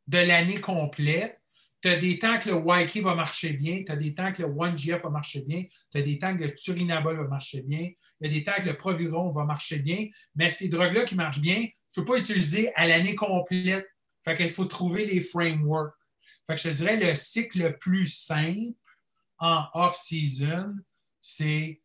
[0.08, 1.40] de l'année complète.
[1.80, 4.42] Tu as des temps que le YK va marcher bien, tu as des temps que
[4.42, 7.90] le 1GF va marcher bien, tu as des temps que le Turinabol va marcher bien,
[8.20, 11.14] il y a des temps que le Proviron va marcher bien, mais ces drogues-là qui
[11.14, 13.86] marchent bien, tu ne peux pas utiliser à l'année complète.
[14.24, 15.94] Fait qu'il faut trouver les frameworks.
[16.48, 18.74] Fait que je te dirais le cycle le plus simple
[19.38, 20.74] en off-season,
[21.20, 21.80] c'est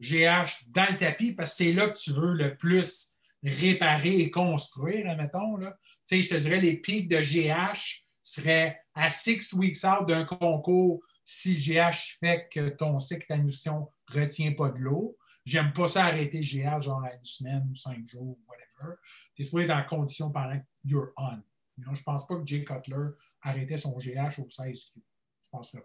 [0.00, 4.30] GH dans le tapis parce que c'est là que tu veux le plus réparer et
[4.30, 5.56] construire, admettons.
[5.56, 5.76] Là.
[6.10, 11.56] Je te dirais les pics de GH seraient à six weeks out d'un concours si
[11.56, 15.16] GH fait que ton cycle d'admission ne retient pas de l'eau.
[15.44, 18.96] J'aime pas ça arrêter GH genre à une semaine ou cinq jours, whatever.
[19.34, 21.40] Tu es supposé être en condition pendant que you're on.
[21.78, 23.10] Je ne pense pas que Jay Cutler
[23.42, 25.00] arrêtait son GH au 16 Q.
[25.44, 25.78] Je pense pas.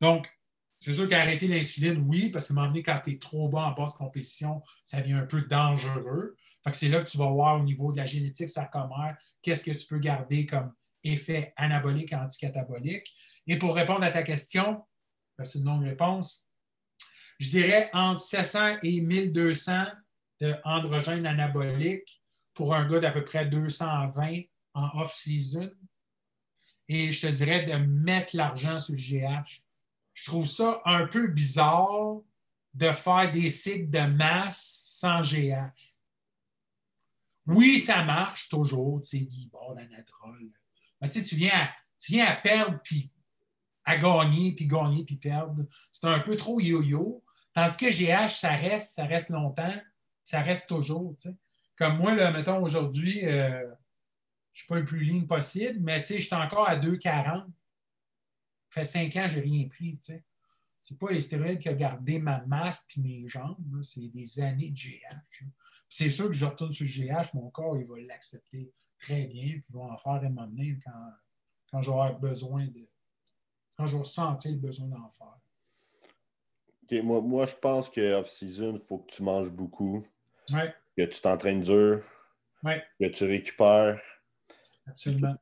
[0.00, 0.28] Donc,
[0.78, 3.66] c'est sûr qu'arrêter l'insuline, oui, parce que un moment donné, quand tu es trop bas
[3.66, 6.36] en basse compétition, ça devient un peu dangereux.
[6.72, 9.86] C'est là que tu vas voir au niveau de la génétique sarcomère, qu'est-ce que tu
[9.86, 13.12] peux garder comme effet anabolique anticatabolique.
[13.46, 14.84] Et pour répondre à ta question,
[15.36, 16.46] que c'est une longue réponse,
[17.40, 19.86] je dirais entre 700 et 1200
[20.40, 22.22] d'androgènes anaboliques
[22.54, 24.42] pour un gars d'à peu près 220
[24.74, 25.70] en off-season.
[26.88, 29.64] Et je te dirais de mettre l'argent sur le GH
[30.14, 32.20] je trouve ça un peu bizarre
[32.74, 35.91] de faire des cycles de masse sans GH.
[37.46, 39.82] Oui, ça marche toujours, tu sais, bon, la
[41.00, 43.10] Mais tu sais, tu viens, à, tu viens à perdre, puis
[43.84, 45.66] à gagner, puis gagner, puis perdre.
[45.90, 47.24] C'est un peu trop yo-yo.
[47.52, 49.74] Tandis que GH, ça reste, ça reste longtemps,
[50.22, 51.16] ça reste toujours.
[51.20, 51.36] Tu sais.
[51.76, 56.00] Comme moi, là, mettons, aujourd'hui, euh, je ne suis pas le plus ligne possible, mais
[56.00, 57.44] tu sais, je suis encore à 2,40
[58.72, 59.98] fait cinq ans, je n'ai rien pris.
[60.02, 60.12] Ce
[60.90, 63.82] n'est pas les stéroïdes qui ont gardé ma masse et mes jambes.
[63.82, 65.44] C'est des années de GH.
[65.88, 69.46] C'est sûr que je retourne sur le GH, mon corps, il va l'accepter très bien.
[69.46, 71.12] Puis je vais en faire moment donné quand,
[71.70, 72.86] quand j'aurai besoin de.
[73.76, 77.02] Quand je vais ressentir le besoin d'en faire.
[77.04, 80.04] moi, moi, je pense que off-season, il faut que tu manges beaucoup.
[80.48, 82.02] Que tu t'entraînes dur.
[82.64, 84.00] Que tu récupères.
[84.86, 85.36] Absolument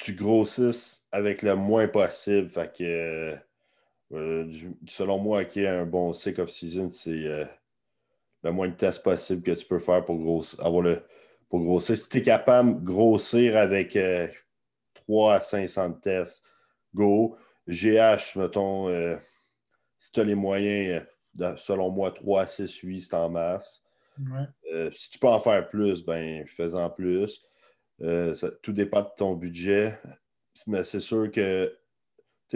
[0.00, 2.48] tu grossisses avec le moins possible.
[2.48, 3.36] Fait que, euh,
[4.10, 7.44] selon moi, qui est un bon cycle off-season, c'est euh,
[8.42, 10.64] le moins de tests possible que tu peux faire pour grossir.
[10.64, 11.02] Avoir le,
[11.48, 11.96] pour grossir.
[11.96, 13.98] Si tu es capable de grossir avec
[14.94, 16.44] 3 euh, à 500 tests,
[16.94, 17.36] go.
[17.68, 18.88] GH, mettons,
[19.98, 21.04] si tu as les moyens,
[21.58, 23.84] selon moi, 3 à 6, 8, c'est en masse.
[24.92, 27.44] si tu peux en faire plus, ben fais-en plus.
[28.02, 29.98] Euh, tout dépend de ton budget.
[30.66, 31.76] Mais c'est sûr que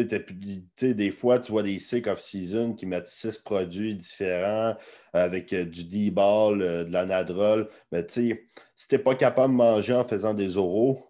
[0.02, 4.76] des fois, tu vois des cycles off-season qui mettent six produits différents
[5.12, 7.68] avec euh, du D-ball, euh, de l'anadrol.
[7.92, 8.34] Mais si
[8.76, 11.06] tu n'es pas capable de manger en faisant des oraux,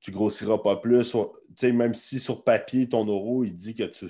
[0.00, 1.14] tu grossiras pas plus.
[1.62, 4.06] Même si sur papier, ton oro, il dit que tu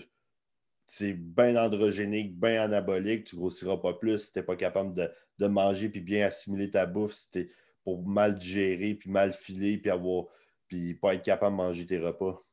[0.86, 5.09] c'est bien androgénique, bien anabolique, tu grossiras pas plus si tu n'es pas capable de,
[5.38, 7.14] de manger puis bien assimiler ta bouffe.
[7.14, 7.49] Si
[7.84, 10.26] pour mal digérer, puis mal filer, puis avoir
[10.66, 12.45] puis pas être capable de manger tes repas.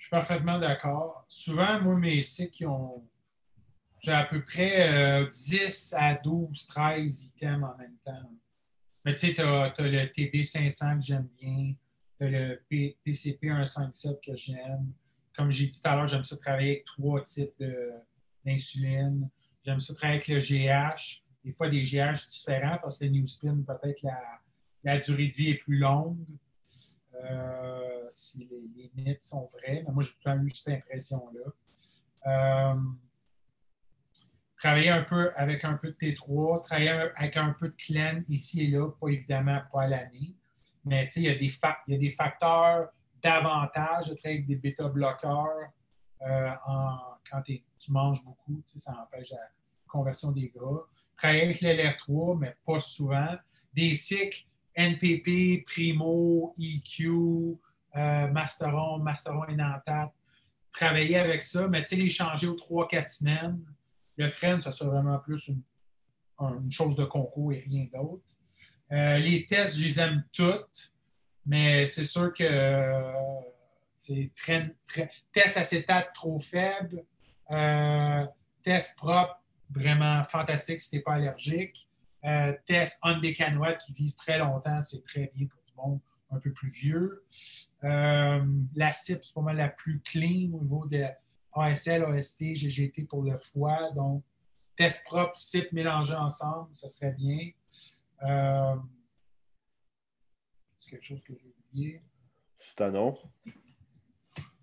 [0.00, 1.26] Je suis parfaitement d'accord.
[1.28, 3.06] Souvent, moi, mes cycles, ont.
[3.98, 8.32] J'ai à peu près 10 euh, à 12, 13 items en même temps.
[9.04, 11.74] Mais tu sais, tu as, le TB500 que j'aime bien,
[12.18, 12.62] tu as le
[13.04, 14.90] PCP 157 que j'aime.
[15.36, 17.62] Comme j'ai dit tout à l'heure, j'aime ça travailler avec trois types
[18.42, 19.28] d'insuline.
[19.62, 23.26] J'aime ça travailler avec le GH des fois des GH différents parce que le New
[23.26, 24.18] Spin, peut-être la,
[24.82, 26.24] la durée de vie est plus longue.
[27.24, 31.52] Euh, si les, mythes sont vrais, mais moi j'ai tout eu cette impression-là.
[32.26, 32.80] Euh,
[34.58, 38.64] travailler un peu avec un peu de T3, travailler avec un peu de clen ici
[38.64, 40.34] et là, pas évidemment pas à l'année,
[40.84, 41.52] mais il y, a des
[41.86, 42.90] il y a des facteurs
[43.22, 45.70] d'avantage de travailler avec des bêta-bloqueurs
[46.22, 46.50] euh,
[47.30, 49.38] quand tu manges beaucoup, ça empêche la
[49.86, 50.86] conversion des gras
[51.20, 53.36] travailler avec l'LR3, mais pas souvent.
[53.72, 57.58] Des cycles NPP, Primo, EQ,
[57.96, 60.12] euh, Masteron, Masteron et.
[60.72, 63.60] Travailler avec ça, mais tu sais, les changer aux 3-4 semaines.
[64.16, 65.62] Le train, ça sera vraiment plus une,
[66.70, 68.24] chose de concours et rien d'autre.
[68.92, 70.94] Euh, les tests, je les aime toutes,
[71.44, 73.12] mais c'est sûr que
[74.00, 74.74] c'est très,
[75.30, 77.04] test acétate trop faible,
[77.50, 78.26] euh,
[78.62, 81.86] test propre vraiment fantastique si tu n'es pas allergique.
[82.24, 86.00] Euh, test on qui vivent très longtemps, c'est très bien pour du monde
[86.30, 87.24] un peu plus vieux.
[87.84, 88.44] Euh,
[88.74, 91.06] la CIP, c'est pas mal la plus clean au niveau de
[91.52, 93.90] ASL, AST, GGT pour le foie.
[93.92, 94.22] Donc,
[94.76, 97.50] test propre, CIP mélangés ensemble, ça serait bien.
[98.22, 98.76] Euh,
[100.78, 102.02] c'est quelque chose que j'ai oublié.
[102.58, 103.18] Sustanon.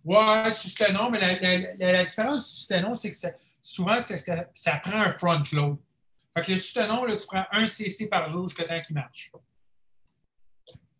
[0.04, 3.32] Ouais, Sustanon, mais la, la, différence du Sustanon, c'est que ça,
[3.62, 4.18] souvent, c'est
[4.54, 5.78] ça prend un front load.
[6.38, 9.32] Fait que le soutenon, là, tu prends un CC par jour jusqu'à temps qu'il marche.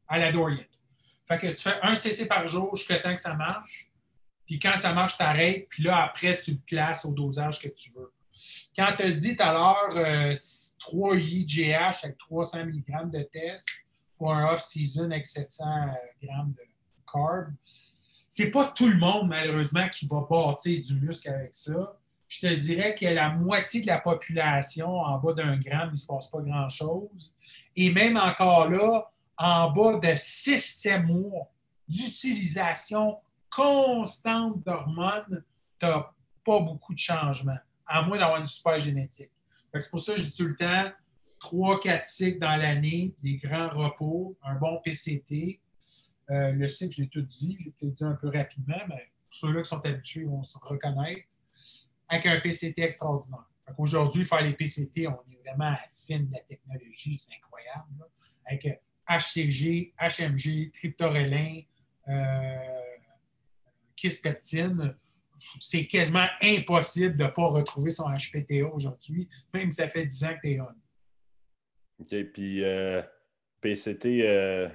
[0.08, 0.64] À la Dorian.
[1.28, 3.92] Fait que tu fais un CC par jour jusqu'à temps que ça marche.
[4.48, 5.68] Puis quand ça marche, tu arrêtes.
[5.70, 8.12] Puis là, après, tu le classes au dosage que tu veux.
[8.76, 10.34] Quand tu as dit tout à l'heure
[10.80, 13.68] 3 IGH avec 300 mg de test
[14.18, 15.66] pour un off-season avec 700
[16.20, 16.64] g de
[17.14, 17.54] carb,
[18.28, 22.00] c'est pas tout le monde, malheureusement, qui va bâtir du muscle avec ça.
[22.28, 25.96] Je te dirais que la moitié de la population, en bas d'un gramme, il ne
[25.96, 27.36] se passe pas grand-chose.
[27.76, 31.52] Et même encore là, en bas de 6-7 mois
[31.88, 33.18] d'utilisation
[33.50, 35.44] constante d'hormones,
[35.80, 36.12] tu n'as
[36.44, 39.32] pas beaucoup de changements, à moins d'avoir une super génétique.
[39.80, 40.92] C'est pour ça que je dis tout le temps
[41.40, 45.62] 3-4 cycles dans l'année, des grands repos, un bon PCT.
[46.30, 49.12] Euh, le cycle, je l'ai tout dit, je l'ai peut-être dit un peu rapidement, mais
[49.30, 51.28] ceux-là qui sont habitués vont se reconnaître,
[52.10, 53.46] avec un PCT extraordinaire.
[53.78, 58.06] Aujourd'hui, faire les PCT, on est vraiment à la fin de la technologie, c'est incroyable.
[58.46, 61.62] Avec HCG, HMG, tryptorelin,
[62.08, 62.58] euh,
[63.96, 64.96] kispeptine,
[65.60, 70.24] c'est quasiment impossible de ne pas retrouver son HPTA aujourd'hui, même si ça fait 10
[70.24, 70.68] ans que tu es on.
[72.00, 73.02] OK, puis euh,
[73.62, 74.70] PCT, euh,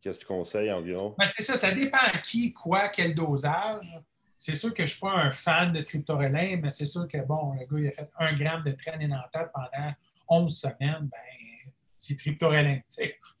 [0.00, 1.14] qu'est-ce que tu conseilles environ?
[1.18, 4.00] Ben, c'est ça, ça dépend à qui, quoi, quel dosage.
[4.44, 7.16] C'est sûr que je ne suis pas un fan de tryptorelin, mais c'est sûr que,
[7.18, 9.94] bon, le gars, il a fait un gramme de traîne énantate pendant
[10.28, 12.80] 11 semaines, ben, c'est tryptorelin.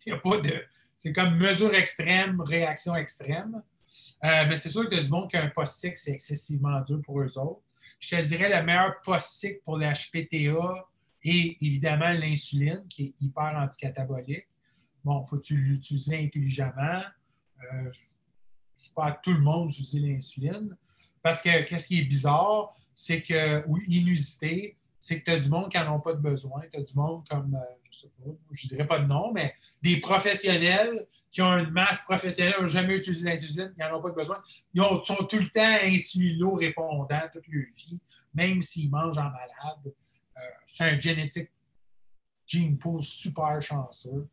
[0.06, 0.64] Il a pas de.
[0.96, 3.60] C'est comme mesure extrême, réaction extrême.
[4.22, 7.20] Euh, mais c'est sûr que du monde qui a un post c'est excessivement dur pour
[7.20, 7.62] eux autres.
[7.98, 10.88] Je te dirais le meilleur post pour l'HPTA
[11.24, 14.46] est évidemment l'insuline, qui est hyper anticatabolique.
[15.02, 17.02] Bon, faut l'utiliser intelligemment.
[17.72, 20.76] Euh, je ne pas à tout le monde d'utiliser l'insuline.
[21.22, 25.48] Parce que qu'est-ce qui est bizarre, c'est que, ou inusité, c'est que tu as du
[25.48, 26.62] monde qui n'en ont pas de besoin.
[26.72, 29.54] Tu as du monde comme, euh, je sais pas, je dirais pas de nom, mais
[29.82, 34.10] des professionnels qui ont une masse professionnelle, n'ont jamais utilisé l'insuline, ils n'en ont pas
[34.10, 34.40] de besoin.
[34.74, 38.00] Ils sont tout le temps insulino-répondants toute leur vie,
[38.34, 39.86] même s'ils mangent en malade.
[40.36, 41.50] Euh, c'est un génétique
[42.46, 44.28] gene pool super chanceux.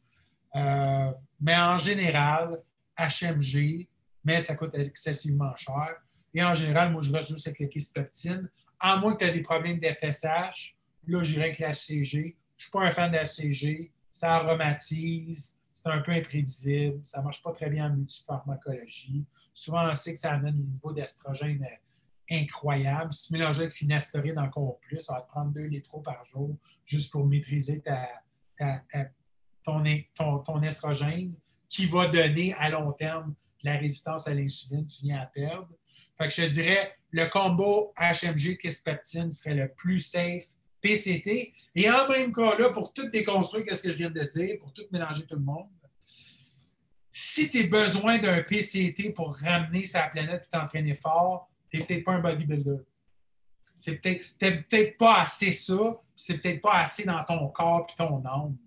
[0.55, 2.61] Euh, mais en général,
[2.97, 3.87] HMG,
[4.25, 5.95] mais ça coûte excessivement cher.
[6.33, 8.49] Et en général, moi, je reste juste avec le kispeptine.
[8.79, 10.75] À moins que tu aies des problèmes d'FSH,
[11.07, 12.37] là, j'irai avec la CG.
[12.57, 13.91] Je ne suis pas un fan de la CG.
[14.11, 19.25] Ça aromatise c'est un peu imprévisible, ça ne marche pas très bien en multipharmacologie.
[19.53, 21.65] Souvent, on sait que ça amène un niveau d'estrogène
[22.29, 23.13] incroyable.
[23.13, 26.57] Si tu mélanges avec finasteride encore plus, ça va te prendre 2 litres par jour
[26.85, 27.81] juste pour maîtriser
[29.63, 31.33] ton, ton, estrogène
[31.69, 35.69] qui va donner à long terme la résistance à l'insuline, tu viens à perdre.
[36.19, 40.45] Fait que je dirais, le combo HMG-kispeptine serait le plus safe
[40.81, 41.53] PCT.
[41.75, 44.73] Et en même cas, là, pour tout déconstruire, ce que je viens de dire, pour
[44.73, 45.67] tout mélanger tout le monde,
[47.09, 51.85] si tu as besoin d'un PCT pour ramener sa planète et t'entraîner fort, tu n'es
[51.85, 52.77] peut-être pas un bodybuilder.
[53.77, 58.23] C'est peut-être peut pas assez ça, c'est peut-être pas assez dans ton corps et ton
[58.25, 58.57] âme.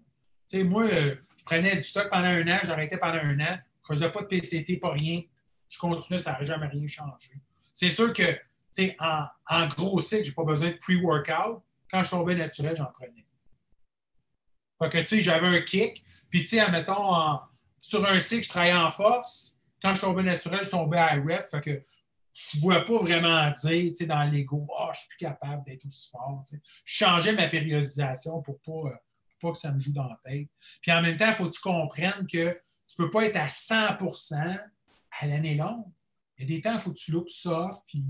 [0.55, 4.11] Moi, euh, je prenais du stock pendant un an, j'arrêtais pendant un an, je faisais
[4.11, 5.23] pas de PCT, pas rien.
[5.73, 7.41] Je continuais, ça n'aurait jamais rien changé.
[7.73, 8.39] C'est sûr que, tu
[8.73, 12.93] sais, en, gros cycle, je n'ai pas besoin de pre-workout, quand je tombais naturel, j'en
[12.93, 13.27] prenais.
[14.83, 16.05] Fait que, tu sais, j'avais un kick.
[16.29, 17.39] Puis, tu sais, admettons,
[17.79, 19.59] sur un cycle, je travaillais en force.
[19.81, 21.47] Quand je tombais naturel, je tombais à rep.
[21.51, 21.83] Fait que
[22.35, 25.65] je ne pouvais pas vraiment dire, tu sais, dans l'ego, oh, je suis plus capable
[25.65, 26.45] d'être aussi fort.
[26.53, 28.91] Je changeais ma périodisation pour pas,
[29.41, 30.49] pas, que ça me joue dans la tête.
[30.83, 33.37] Puis en même temps, il faut que tu comprennes que tu ne peux pas être
[33.37, 33.97] à 100
[35.21, 35.91] à l'année longue.
[36.39, 38.05] Il y a des temps, il faut que tu look soft, puis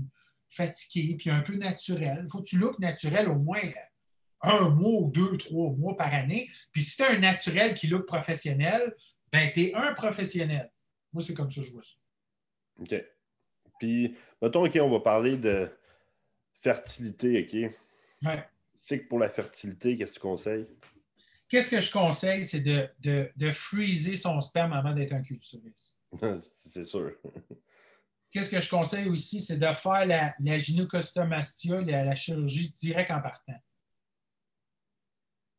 [0.49, 2.21] fatigué, puis un peu naturel.
[2.23, 3.61] Il faut que tu look naturel au moins
[4.41, 6.49] un mois ou deux, trois mois par année.
[6.71, 8.95] Puis si tu as un naturel qui look professionnel,
[9.31, 10.71] ben tu es un professionnel.
[11.11, 11.95] Moi, c'est comme ça que je vois ça.
[12.79, 13.03] OK.
[13.79, 15.69] Puis, mettons, OK, on va parler de
[16.61, 17.75] fertilité, OK?
[18.23, 18.43] Ouais.
[18.75, 20.67] C'est que pour la fertilité, qu'est-ce que tu conseilles?
[21.47, 25.97] Qu'est-ce que je conseille, c'est de, de, de freezer son sperme avant d'être un culturiste.
[26.39, 27.11] c'est sûr.
[28.31, 33.21] Qu'est-ce que je conseille aussi, c'est de faire la, la la, la, chirurgie direct en
[33.21, 33.61] partant.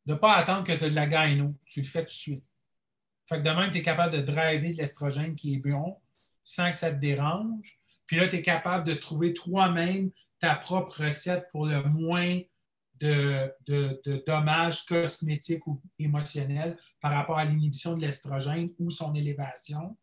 [0.07, 1.55] De ne pas attendre que tu aies de la gyno.
[1.65, 2.45] Tu le fais tout de suite.
[3.27, 5.97] Fait que de même, tu es capable de driver de l'estrogène qui est bon
[6.43, 7.79] sans que ça te dérange.
[8.07, 12.41] Puis là, tu es capable de trouver toi-même ta propre recette pour le moins
[13.01, 19.15] de, de, de, dommages cosmétiques ou émotionnels par rapport à l'inhibition de l'estrogène ou son
[19.15, 19.97] élévation.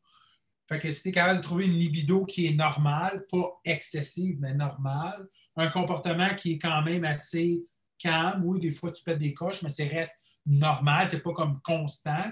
[0.71, 4.37] Fait que si tu es capable de trouver une libido qui est normale, pas excessive,
[4.39, 7.61] mais normale, un comportement qui est quand même assez
[7.97, 11.59] calme, oui, des fois tu pètes des coches, mais c'est reste normal, c'est pas comme
[11.61, 12.31] constant.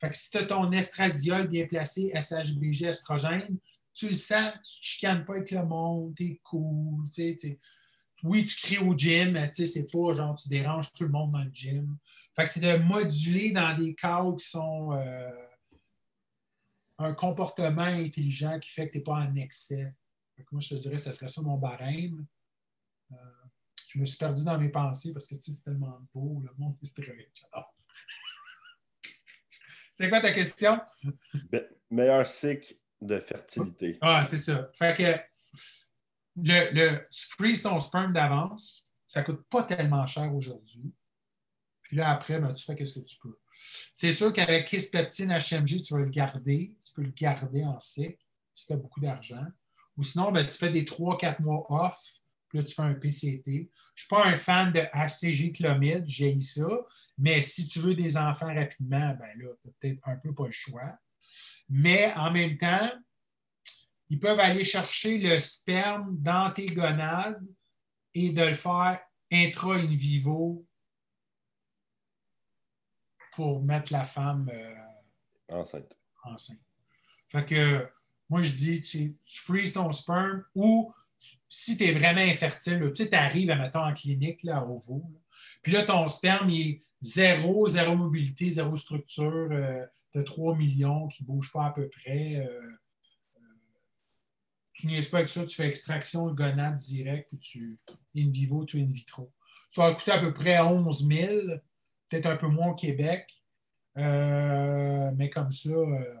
[0.00, 3.58] Fait que si tu as ton estradiol bien placé, SHBG, estrogène,
[3.92, 7.08] tu le sens, tu ne chicanes pas avec le monde, tu es cool.
[8.22, 11.42] Oui, tu cries au gym, mais c'est pas genre tu déranges tout le monde dans
[11.42, 11.96] le gym.
[12.36, 15.28] Fait que c'est de moduler dans des cas qui sont euh,
[16.98, 19.94] un comportement intelligent qui fait que tu n'es pas en excès.
[20.52, 22.26] moi, je te dirais, ce serait ça mon barème.
[23.12, 23.16] Euh,
[23.88, 27.02] je me suis perdu dans mes pensées parce que c'est tellement beau, le monde est
[27.02, 27.16] très
[29.90, 30.80] C'était quoi ta question?
[31.90, 33.98] meilleur cycle de fertilité.
[34.00, 34.68] Ah, c'est ça.
[34.74, 35.60] Fait que
[36.36, 40.92] le, le freeze ton sperme d'avance, ça ne coûte pas tellement cher aujourd'hui.
[41.82, 43.38] Puis là, après, ben, tu fais qu'est-ce que tu peux.
[43.92, 46.74] C'est sûr qu'avec Kispeptine HMG, tu vas le garder.
[46.84, 48.18] Tu peux le garder en cycle
[48.52, 49.44] si tu as beaucoup d'argent.
[49.96, 52.00] Ou sinon, ben, tu fais des 3-4 mois off,
[52.48, 53.42] puis là, tu fais un PCT.
[53.46, 56.66] Je ne suis pas un fan de ACG chlomide, j'ai ça.
[57.18, 60.46] Mais si tu veux des enfants rapidement, ben là, tu n'as peut-être un peu pas
[60.46, 60.98] le choix.
[61.68, 62.90] Mais en même temps,
[64.08, 67.44] ils peuvent aller chercher le sperme dans tes gonades
[68.12, 69.00] et de le faire
[69.32, 70.66] intra-in vivo
[73.34, 75.96] pour mettre la femme euh, enceinte.
[76.24, 76.60] enceinte.
[77.28, 77.88] Fait que
[78.28, 80.92] moi, je dis, tu, tu freezes ton sperme ou
[81.48, 85.02] si tu es vraiment infertile, tu arrives, mettons, en clinique là, à OVO,
[85.62, 91.08] puis là, ton sperme, il est zéro, zéro mobilité, zéro structure, euh, de 3 millions
[91.08, 92.36] qui ne bougent pas à peu près.
[92.36, 92.70] Euh,
[94.72, 97.78] tu niaises pas avec ça, tu fais extraction de gonade direct, puis tu
[98.16, 99.32] in vivo, tu in vitro.
[99.70, 101.32] Ça va coûter à peu près 11 000,
[102.08, 103.28] peut-être un peu moins au Québec,
[103.98, 106.16] euh, mais comme ça, euh,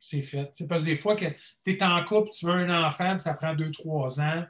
[0.00, 0.50] c'est fait.
[0.52, 1.26] C'est parce que des fois, tu
[1.66, 4.44] es en couple, tu veux un enfant, ça prend 2-3 ans,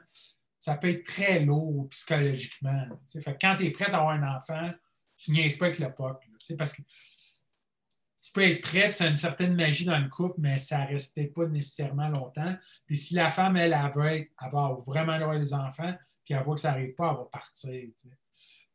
[0.59, 2.87] ça peut être très lourd psychologiquement.
[3.23, 4.71] Fait quand tu es prêt à avoir un enfant,
[5.17, 6.25] tu niaises pas avec le POC.
[6.57, 6.81] Parce que
[8.35, 11.33] peut être prêt, c'est une certaine magie dans le couple, mais ça ne reste peut-être
[11.33, 12.53] pas nécessairement longtemps.
[12.85, 16.61] Puis si la femme, elle, elle, veut vraiment avoir des enfants, puis elle voit que
[16.61, 17.89] ça n'arrive pas, elle va partir.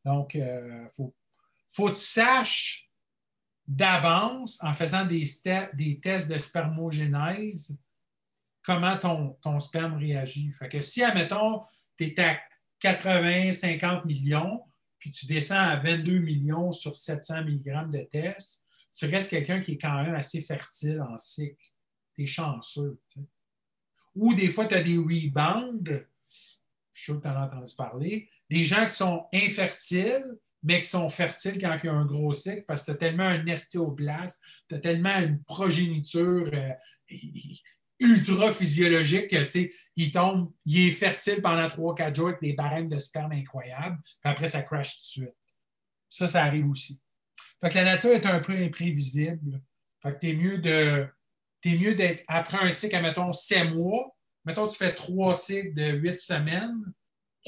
[0.05, 1.14] Donc, il euh, faut,
[1.70, 2.90] faut que tu saches
[3.66, 5.24] d'avance, en faisant des,
[6.03, 7.78] tests de spermogénèse,
[8.62, 10.51] comment ton, ton sperme réagit.
[10.53, 11.62] Fait que si, admettons,
[11.96, 12.40] tu es à
[12.80, 14.64] 80, 50 millions,
[14.98, 19.72] puis tu descends à 22 millions sur 700 mg de tests, tu restes quelqu'un qui
[19.72, 21.64] est quand même assez fertile en cycle.
[22.14, 23.01] Tu es chanceux.
[24.14, 26.07] Ou des fois, tu as des rebounds.
[26.92, 28.28] Je suis sûr que tu en as entendu parler.
[28.51, 30.24] Des gens qui sont infertiles,
[30.62, 32.96] mais qui sont fertiles quand il y a un gros cycle parce que tu as
[32.96, 37.16] tellement un estéoblast, tu as tellement une progéniture euh,
[37.98, 42.98] ultra physiologique que il tombe, il est fertile pendant 3-4 jours avec des barèmes de
[42.98, 45.36] sperme incroyables, puis après ça crash tout de suite.
[46.09, 47.01] Ça, ça arrive aussi.
[47.61, 49.61] Fait que la nature est un peu imprévisible.
[50.03, 51.07] Fait que t'es mieux de.
[51.64, 54.16] es mieux d'être après un cycle, mettons, 7 mois.
[54.44, 56.82] Mettons, tu fais trois cycles de 8 semaines,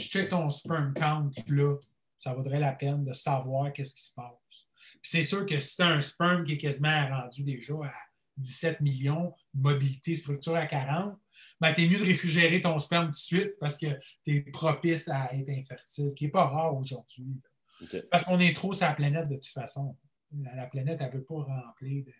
[0.03, 1.77] tu checkes ton sperm count, là,
[2.17, 4.67] ça vaudrait la peine de savoir qu'est-ce qui se passe.
[5.01, 7.93] Puis c'est sûr que si tu as un sperme qui est quasiment rendu déjà à
[8.37, 11.19] 17 millions, mobilité, structure à 40,
[11.61, 13.87] ben, tu es mieux de réfrigérer ton sperme tout de suite parce que
[14.25, 17.41] tu es propice à être infertile, qui n'est pas rare aujourd'hui.
[18.11, 19.97] Parce qu'on est trop sur la planète de toute façon.
[20.33, 22.13] La, planète, elle ne veut pas remplir de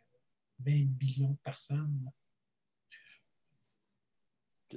[0.61, 2.11] 20 billions de personnes.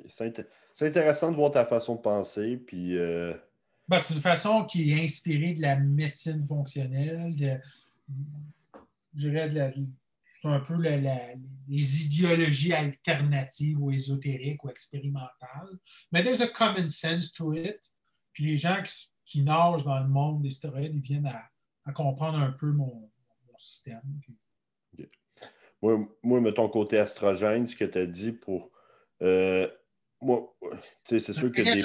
[0.10, 2.58] C'est intéressant de voir ta façon de penser.
[2.58, 3.34] Puis, euh,
[3.88, 9.74] ben, c'est une façon qui est inspirée de la médecine fonctionnelle, je dirais
[10.44, 10.76] un peu
[11.68, 15.80] les idéologies alternatives ou ésotériques ou expérimentales.
[16.12, 17.80] Mais there's a common sense to it.
[18.34, 18.94] Puis les gens qui,
[19.26, 21.32] qui nagent dans le monde des stéroïdes, ils viennent
[21.86, 23.10] à, comprendre un peu mon,
[23.58, 24.02] système.
[25.82, 28.70] Moi, moi, mettons côté astrogène, ce que tu as dit pour.
[29.22, 29.70] Euh,
[30.26, 30.56] moi,
[31.04, 31.84] c'est sûr que des,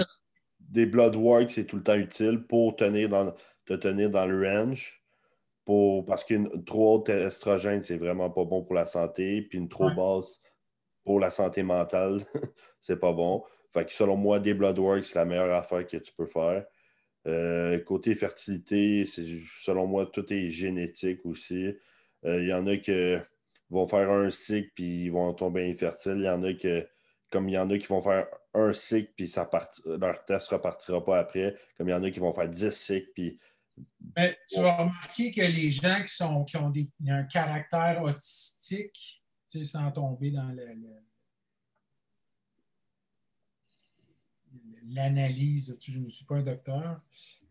[0.59, 3.35] des blood work, c'est tout le temps utile pour tenir dans,
[3.67, 5.03] te tenir dans le range.
[5.65, 9.43] Pour, parce qu'une trop haute estrogène, c'est vraiment pas bon pour la santé.
[9.43, 10.41] Puis une trop basse
[11.05, 12.25] pour la santé mentale,
[12.81, 13.45] c'est pas bon.
[13.73, 16.65] Fait que selon moi, des blood work, c'est la meilleure affaire que tu peux faire.
[17.27, 21.67] Euh, côté fertilité, selon moi, tout est génétique aussi.
[22.25, 23.17] Euh, il y en a qui
[23.69, 26.17] vont faire un cycle puis ils vont tomber infertiles.
[26.19, 26.87] Il y en a que,
[27.31, 29.49] comme il y en a qui vont faire un cycle puis ça
[29.87, 31.57] leur test ne repartira pas après.
[31.77, 33.39] Comme il y en a qui vont faire 10 cycles puis.
[34.01, 36.73] Ben, tu vas remarquer que les gens qui, sont, qui ont
[37.09, 39.23] un caractère autistique,
[39.63, 40.67] sans tomber dans le
[44.91, 45.79] l'analyse.
[45.81, 47.01] Je ne suis pas un docteur,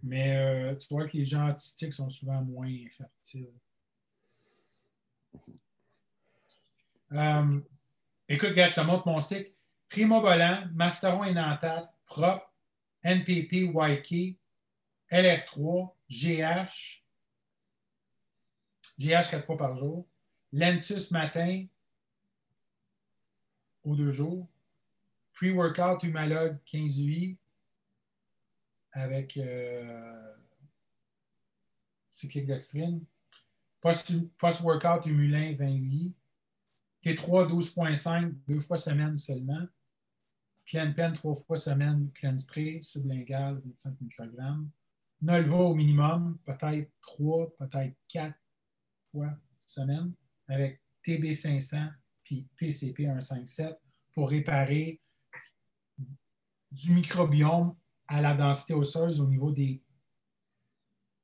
[0.03, 3.53] mais euh, tu vois que les gens autistiques sont souvent moins fertiles.
[7.11, 7.59] Euh,
[8.27, 9.51] écoute, regarde, je te montre mon cycle.
[9.89, 12.43] Primo Volant, Masteron Enantate, Prop,
[13.03, 14.37] NPP, YK,
[15.11, 17.03] LR3, GH,
[18.99, 20.07] GH quatre fois par jour,
[20.51, 21.65] Lensus matin,
[23.83, 24.47] aux deux jours,
[25.33, 27.37] Pre-workout Humalogue 15 UI
[28.91, 30.35] avec euh,
[32.09, 33.05] cyclique dextrine,
[33.79, 36.13] Post-workout Humulin 20 UI,
[37.03, 39.65] T3 12.5 deux fois semaine seulement,
[40.69, 44.69] Clean Pen trois fois semaine, Clean Spray sublingual 25 microgrammes,
[45.19, 48.37] Nolva au minimum, peut-être trois, peut-être quatre
[49.11, 50.13] fois semaine,
[50.47, 51.91] avec TB500
[52.23, 53.79] puis PCP 157
[54.13, 55.01] pour réparer
[56.71, 57.75] du microbiome
[58.07, 59.83] à la densité osseuse au niveau des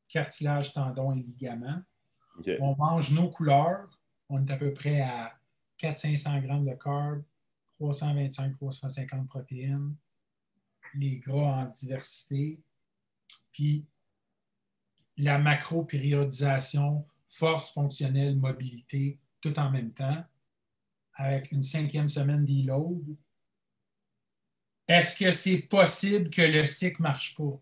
[0.07, 1.81] cartilages, tendons et ligaments.
[2.59, 4.01] On mange nos couleurs.
[4.27, 5.37] On est à peu près à
[5.79, 7.23] 400-500 grammes de carbs,
[7.79, 9.95] 325-350 protéines,
[10.95, 12.59] les gras en diversité,
[13.51, 13.85] puis
[15.17, 20.23] la macro-périodisation, force fonctionnelle, mobilité, tout en même temps,
[21.15, 23.15] avec une cinquième semaine d'e-load.
[24.87, 27.59] Est-ce que c'est possible que le cycle ne marche pas?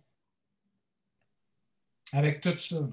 [2.12, 2.90] Avec tout ça.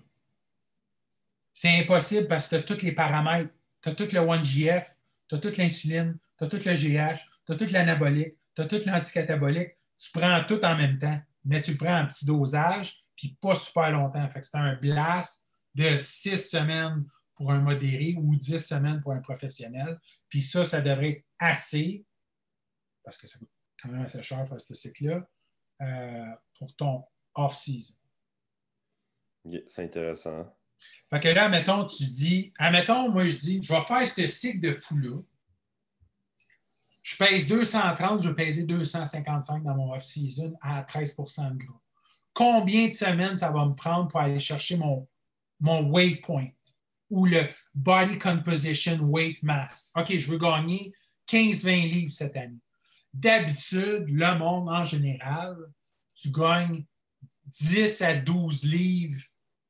[1.52, 3.52] C'est impossible parce que tu as tous les paramètres.
[3.82, 4.86] Tu as tout le 1GF,
[5.28, 8.66] tu as toute l'insuline, tu as tout le GH, tu as tout l'anabolique, tu as
[8.66, 9.76] tout l'anticatabolique.
[9.96, 13.90] Tu prends tout en même temps, mais tu prends un petit dosage, puis pas super
[13.90, 14.26] longtemps.
[14.30, 19.12] Fait que c'est un blast de six semaines pour un modéré ou dix semaines pour
[19.12, 19.98] un professionnel.
[20.28, 22.06] Puis ça, ça devrait être assez,
[23.04, 23.50] parce que ça coûte
[23.82, 25.28] quand même assez cher faire ce cycle-là,
[25.82, 27.94] euh, pour ton off-season.
[29.66, 30.54] c'est intéressant.
[31.10, 34.60] Fait que là, admettons, tu dis, admettons, moi je dis, je vais faire ce cycle
[34.60, 35.20] de fou-là.
[37.02, 41.80] Je pèse 230, je vais peser 255 dans mon off-season à 13% de gras.
[42.34, 45.08] Combien de semaines ça va me prendre pour aller chercher mon,
[45.58, 46.48] mon weight point
[47.08, 49.90] ou le body composition weight mass?
[49.96, 50.92] OK, je veux gagner
[51.28, 52.60] 15-20 livres cette année.
[53.12, 55.56] D'habitude, le monde en général,
[56.14, 56.84] tu gagnes
[57.46, 59.22] 10 à 12 livres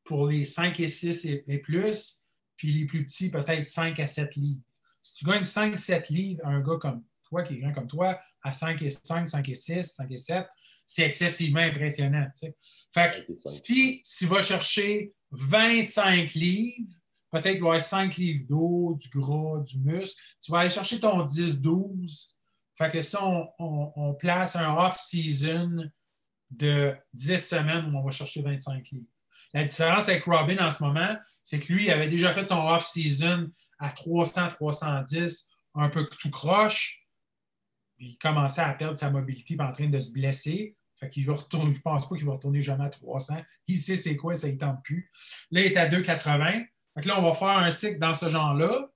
[0.04, 2.24] pour les 5 et 6 et, plus,
[2.56, 4.60] puis les plus petits, peut-être 5 à 7 livres.
[5.00, 8.52] Si tu gagnes 5-7 livres, un gars comme toi, qui est grand comme toi, à
[8.52, 10.46] 5 et 5, 5 et 6, 5 et 7,
[10.84, 12.26] c'est excessivement impressionnant.
[12.92, 13.32] Fait que
[13.64, 16.92] si, tu vas chercher 25 livres,
[17.30, 20.98] peut-être tu vas avoir 5 livres d'eau, du gras, du muscle, tu vas aller chercher
[20.98, 22.34] ton 10-12.
[22.76, 25.88] Fait que si on place un off-season
[26.50, 29.06] de 10 semaines où on va chercher 25 livres.
[29.52, 32.66] La différence avec Robin en ce moment, c'est que lui, il avait déjà fait son
[32.66, 36.99] off-season à 300, 310, un peu tout croche.
[38.00, 40.76] Il commençait à perdre sa mobilité en train de se blesser.
[40.96, 43.36] Fait qu'il va retourner, je pense pas qu'il va retourner jamais à 300.
[43.66, 45.10] Il sait c'est quoi, ça ne tente plus.
[45.50, 46.66] Là, il est à 2,80.
[46.94, 48.90] Fait là, on va faire un cycle dans ce genre-là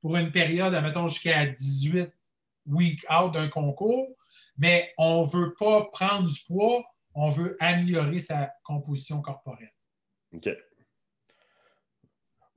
[0.00, 2.10] pour une période, admettons, jusqu'à 18
[2.66, 4.08] week out d'un concours.
[4.56, 6.84] Mais on ne veut pas prendre du poids,
[7.14, 9.72] on veut améliorer sa composition corporelle.
[10.32, 10.48] OK.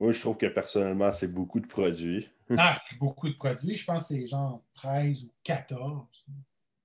[0.04, 2.28] Moi, je trouve que personnellement, c'est beaucoup de produits.
[2.58, 3.74] ah, c'est beaucoup de produits.
[3.74, 6.26] Je pense que c'est genre 13 ou 14.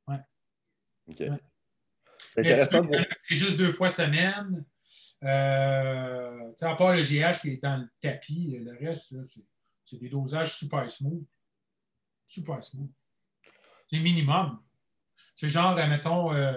[0.07, 0.15] Ouais.
[1.05, 1.17] OK.
[1.17, 2.87] C'est intéressant.
[3.27, 4.63] C'est juste deux fois semaine.
[5.21, 9.13] Euh, à part le GH qui est dans le tapis, le reste,
[9.83, 11.25] c'est des dosages super smooth.
[12.25, 12.89] Super smooth.
[13.87, 14.63] C'est minimum.
[15.35, 16.53] C'est genre, mettons, euh,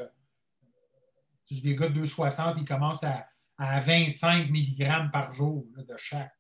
[1.51, 3.27] des gars de 260, ils commencent à
[3.59, 6.33] à 25 mg par jour de chaque.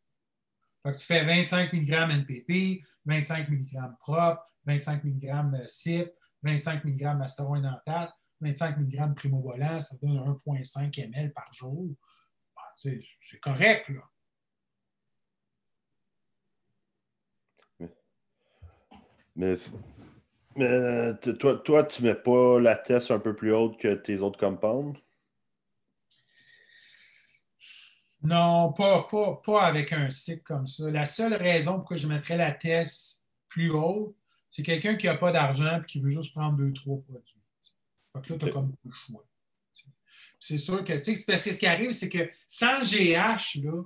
[0.82, 6.12] Fait tu fais 25 mg NPP, 25 mg propre, 25 mg CIP,
[6.42, 11.94] 25 mg masteroinantate, 25 mg primobolant, ça donne 1,5 ml par jour.
[12.56, 13.00] Ah, c'est
[13.40, 14.02] correct, là.
[19.34, 19.56] Mais,
[20.56, 24.18] mais toi, toi, tu ne mets pas la test un peu plus haute que tes
[24.18, 24.98] autres compounds?
[28.22, 29.08] Non, pas,
[29.44, 30.90] pas, avec un cycle comme ça.
[30.90, 34.16] La seule raison pour que je mettrais la test plus haute,
[34.50, 37.42] c'est quelqu'un qui n'a pas d'argent et qui veut juste prendre deux, trois produits.
[38.14, 39.26] Donc là, tu as comme beaucoup de choix.
[40.38, 43.82] C'est sûr que, tu sais, parce que ce qui arrive, c'est que sans GH, là,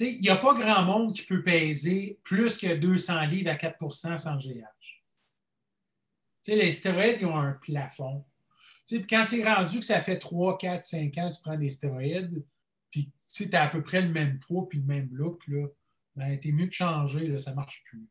[0.00, 4.16] il n'y a pas grand monde qui peut peser plus que 200 livres à 4%
[4.16, 5.02] sans GH.
[6.42, 8.24] sais, les stéroïdes, ils ont un plafond.
[8.84, 11.70] sais, quand c'est rendu que ça fait 3, 4, 5 ans que tu prends des
[11.70, 12.44] stéroïdes,
[13.26, 15.66] si tu as à peu près le même poids puis le même look, là,
[16.16, 18.06] ben, tu es mieux de changer, là, ça ne marche plus.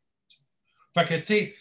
[0.94, 1.56] Fait que, tu sais,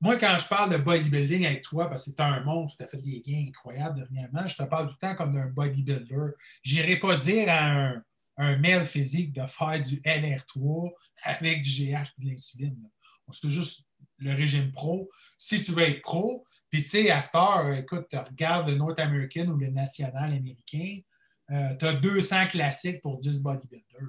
[0.00, 2.86] moi, quand je parle de bodybuilding avec toi, parce que tu un monstre, tu as
[2.86, 6.32] fait des gains incroyables dernièrement, je te parle tout le temps comme d'un bodybuilder.
[6.62, 8.02] Je n'irai pas dire à un,
[8.36, 10.92] un male physique de faire du LR3
[11.24, 12.88] avec du GH et de l'insuline.
[13.32, 13.86] C'est juste
[14.18, 15.10] le régime pro.
[15.36, 18.98] Si tu veux être pro, puis tu sais, à cette heure, écoute, regarde le North
[18.98, 20.98] American ou le national américain,
[21.50, 24.08] euh, tu as 200 classiques pour 10 bodybuilders.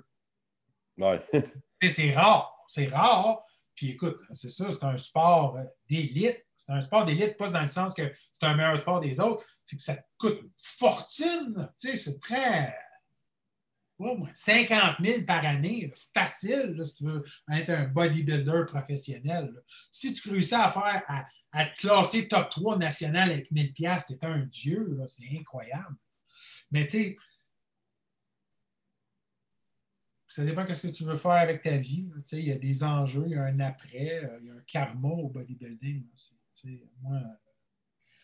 [0.97, 1.21] Ouais.
[1.89, 2.53] c'est rare.
[2.67, 3.43] C'est rare.
[3.75, 6.45] Puis écoute, c'est ça, c'est un sport d'élite.
[6.55, 9.45] C'est un sport d'élite, pas dans le sens que c'est un meilleur sport des autres,
[9.63, 11.69] c'est que ça coûte une fortune.
[11.79, 12.75] Tu sais, c'est très.
[14.33, 19.51] 50 000 par année, facile, si tu veux être un bodybuilder professionnel.
[19.91, 21.03] Si tu réussis à faire,
[21.51, 25.95] à, te classer top 3 national avec 1000 pièces, c'est un dieu, c'est incroyable.
[26.71, 27.17] Mais tu sais,
[30.27, 32.07] ça dépend de ce que tu veux faire avec ta vie.
[32.33, 34.61] Il y a des enjeux, il y a un après, euh, il y a un
[34.61, 36.05] karma au bodybuilding.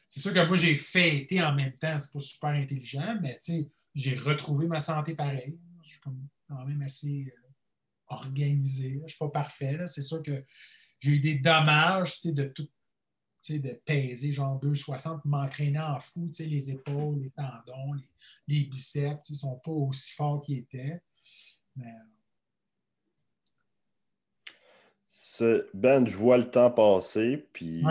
[0.08, 1.98] C'est sûr que moi, j'ai fêté en même temps.
[1.98, 3.40] C'est pas super intelligent, mais
[3.96, 5.58] j'ai retrouvé ma santé pareil.
[5.84, 7.50] Je suis quand même assez euh,
[8.08, 8.94] organisé.
[9.00, 9.80] Je ne suis pas parfait.
[9.88, 10.46] C'est sûr que
[11.00, 12.70] j'ai eu des dommages de tout
[13.54, 17.94] de peser genre 2,60, m'entraîner en fou, les épaules, les tendons,
[18.48, 21.02] les, biceps, ils ne sont pas aussi forts qu'ils étaient.
[25.74, 27.84] Ben, je vois le temps passer, puis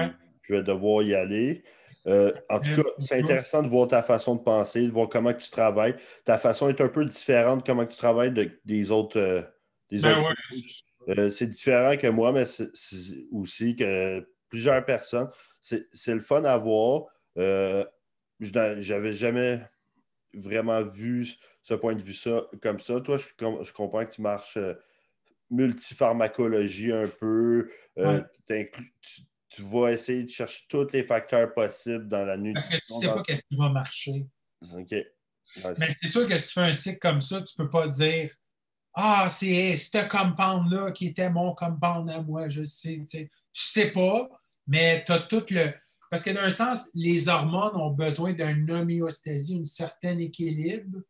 [0.42, 1.62] je vais devoir y aller.
[2.06, 5.32] Euh, en tout cas, c'est intéressant de voir ta façon de penser, de voir comment
[5.32, 5.96] tu travailles.
[6.24, 8.32] Ta façon est un peu différente de comment tu travailles
[8.64, 9.18] des autres.
[9.18, 9.42] Euh,
[9.90, 10.24] ben
[11.08, 12.68] euh, c'est différent que moi, mais c'est
[13.30, 15.28] aussi que plusieurs personnes.
[15.60, 17.04] C'est le fun à voir.
[18.40, 19.60] J'avais jamais
[20.34, 21.28] vraiment vu
[21.62, 23.00] ce point de vue ça, comme ça.
[23.00, 24.74] Toi, je, je comprends que tu marches euh,
[25.50, 27.70] multipharmacologie un peu.
[27.98, 28.20] Euh,
[29.48, 32.70] tu, vas essayer de chercher tous les facteurs possibles dans la nutrition.
[32.70, 34.26] Parce que tu ne sais pas qu'est-ce qui va marcher.
[34.74, 34.94] OK.
[35.78, 37.86] Mais c'est sûr que si tu fais un cycle comme ça, tu ne peux pas
[37.86, 38.30] dire
[38.94, 43.02] Ah, c'est ce compound-là qui était mon compound à moi, je sais.
[43.08, 44.28] Tu ne sais pas,
[44.66, 45.72] mais tu as tout le
[46.10, 51.00] parce que d'un sens, les hormones ont besoin d'une homéostasie, un certain équilibre.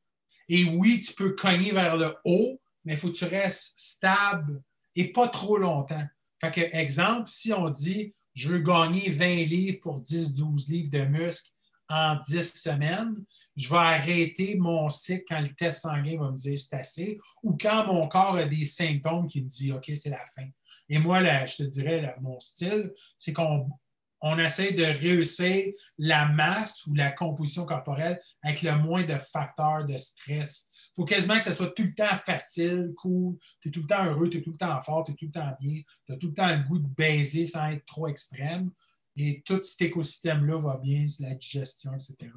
[0.49, 4.63] Et oui, tu peux cogner vers le haut, mais il faut que tu restes stable
[4.97, 6.07] et pas trop longtemps.
[6.41, 11.05] Fait que, exemple, si on dit je veux gagner 20 livres pour 10-12 livres de
[11.05, 11.53] muscle
[11.89, 13.15] en 10 semaines,
[13.57, 17.57] je vais arrêter mon cycle quand le test sanguin va me dire c'est assez ou
[17.61, 20.49] quand mon corps a des symptômes qui me disent OK, c'est la fin.
[20.89, 23.69] Et moi, je te dirais, mon style, c'est qu'on
[24.27, 29.85] on essaie de réussir la masse ou la composition corporelle avec le moins de facteurs
[29.85, 30.71] de stress.
[30.73, 33.87] Il faut quasiment que ce soit tout le temps facile, cool, tu es tout le
[33.87, 36.13] temps heureux, tu es tout le temps fort, tu es tout le temps bien, tu
[36.15, 38.71] as tout le temps le goût de baiser sans être trop extrême.
[39.17, 42.33] Et tout cet écosystème-là va bien, c'est la digestion, etc.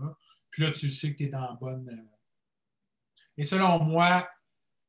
[0.50, 1.90] Puis là, tu sais que tu es dans la bonne.
[1.90, 4.28] Euh, Et selon moi,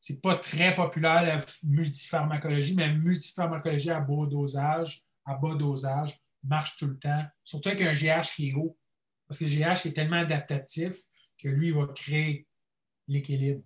[0.01, 6.77] c'est pas très populaire la multipharmacologie, mais multipharmacologie à bas dosage, à bas dosage, marche
[6.77, 8.77] tout le temps, surtout avec un GH qui est haut.
[9.27, 10.95] Parce que le GH est tellement adaptatif
[11.37, 12.47] que lui, il va créer
[13.07, 13.63] l'équilibre.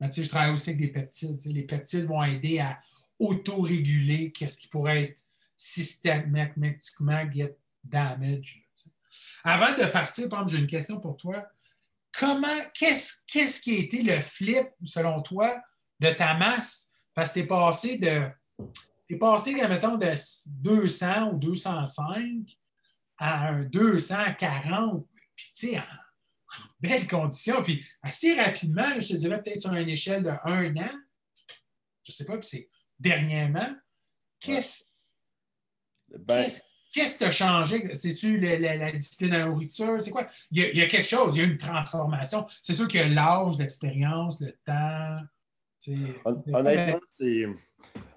[0.00, 1.44] je travaille aussi avec des peptides.
[1.46, 2.80] Les peptides vont aider à
[3.18, 5.22] auto-réguler qu'est-ce qui pourrait être
[5.56, 8.64] systématiquement get damage.
[9.44, 11.46] Avant de partir, par j'ai une question pour toi.
[12.18, 15.62] Comment, qu'est-ce, qui a été le flip, selon toi,
[16.00, 16.92] de ta masse?
[17.14, 18.30] Parce que tu es passé de
[19.14, 20.12] passé, mettons, de
[20.62, 22.58] 200 ou 205
[23.18, 25.82] à un 240, puis tu sais, en,
[26.80, 30.94] belle condition, puis assez rapidement, je te dirais peut-être sur une échelle de un an,
[32.02, 33.74] je ne sais pas, puis c'est dernièrement,
[34.40, 34.84] qu'est-ce
[36.18, 36.46] ben,
[36.92, 37.94] Qu'est-ce qui a changé?
[37.94, 40.00] C'est-tu la, discipline à la nourriture?
[40.00, 40.26] C'est quoi?
[40.50, 42.46] Il y, a, quelque chose, il y a une transformation.
[42.62, 45.18] C'est sûr que l'âge, l'expérience, le temps.
[46.24, 47.46] Honnêtement, c'est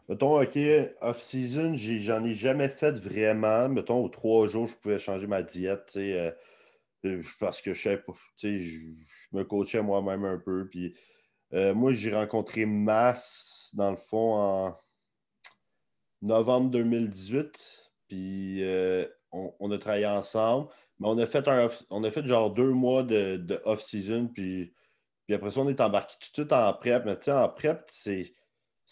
[0.10, 0.58] Mettons, OK,
[1.02, 3.70] off-season, j'en ai, jamais fait vraiment.
[3.70, 6.32] Mettons, aux trois jours, je pouvais changer ma diète, euh,
[7.06, 8.94] euh, parce que je sais pas, je, je
[9.34, 10.68] me coachais moi-même un peu.
[10.68, 10.96] Puis,
[11.54, 14.78] euh, moi, j'ai rencontré Mass, dans le fond, en
[16.24, 17.79] novembre 2018.
[18.10, 18.62] Puis,
[19.32, 20.70] on, a travaillé ensemble.
[21.00, 24.28] Mais on a fait, un on a fait genre deux mois de, off-season.
[24.28, 24.74] Puis,
[25.26, 27.06] puis après ça, on est embarqué tout de suite en prep.
[27.06, 28.34] Mais tu sais, en prep, c'est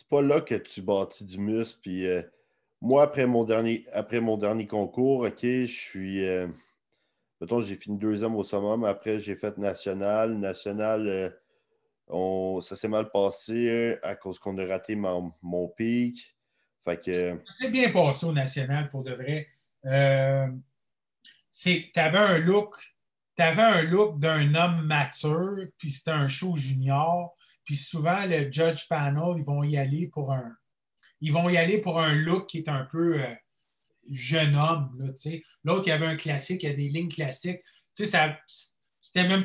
[0.09, 1.79] pas là que tu bâtis du muscle.
[1.81, 2.21] Puis euh,
[2.81, 6.25] moi, après mon, dernier, après mon dernier concours, OK, je suis.
[6.25, 6.47] Euh,
[7.41, 8.85] mettons, j'ai fini deuxième au summum.
[8.85, 10.37] Après, j'ai fait national.
[10.37, 11.29] National, euh,
[12.07, 16.36] on, ça s'est mal passé à cause qu'on a raté mon, pic.
[17.57, 19.47] C'est bien passé au national pour de vrai.
[19.85, 20.47] Euh,
[21.53, 22.75] tu avais un look.
[23.39, 27.35] Un look d'un homme mature, puis c'était un show junior.
[27.63, 30.55] Puis souvent, le judge panel, ils vont y aller pour un.
[31.21, 33.35] Ils vont y aller pour un look qui est un peu euh,
[34.09, 35.13] jeune homme.
[35.63, 37.61] L'autre, il y avait un classique, il y a des lignes classiques.
[37.93, 38.37] Ça,
[39.01, 39.43] c'était un,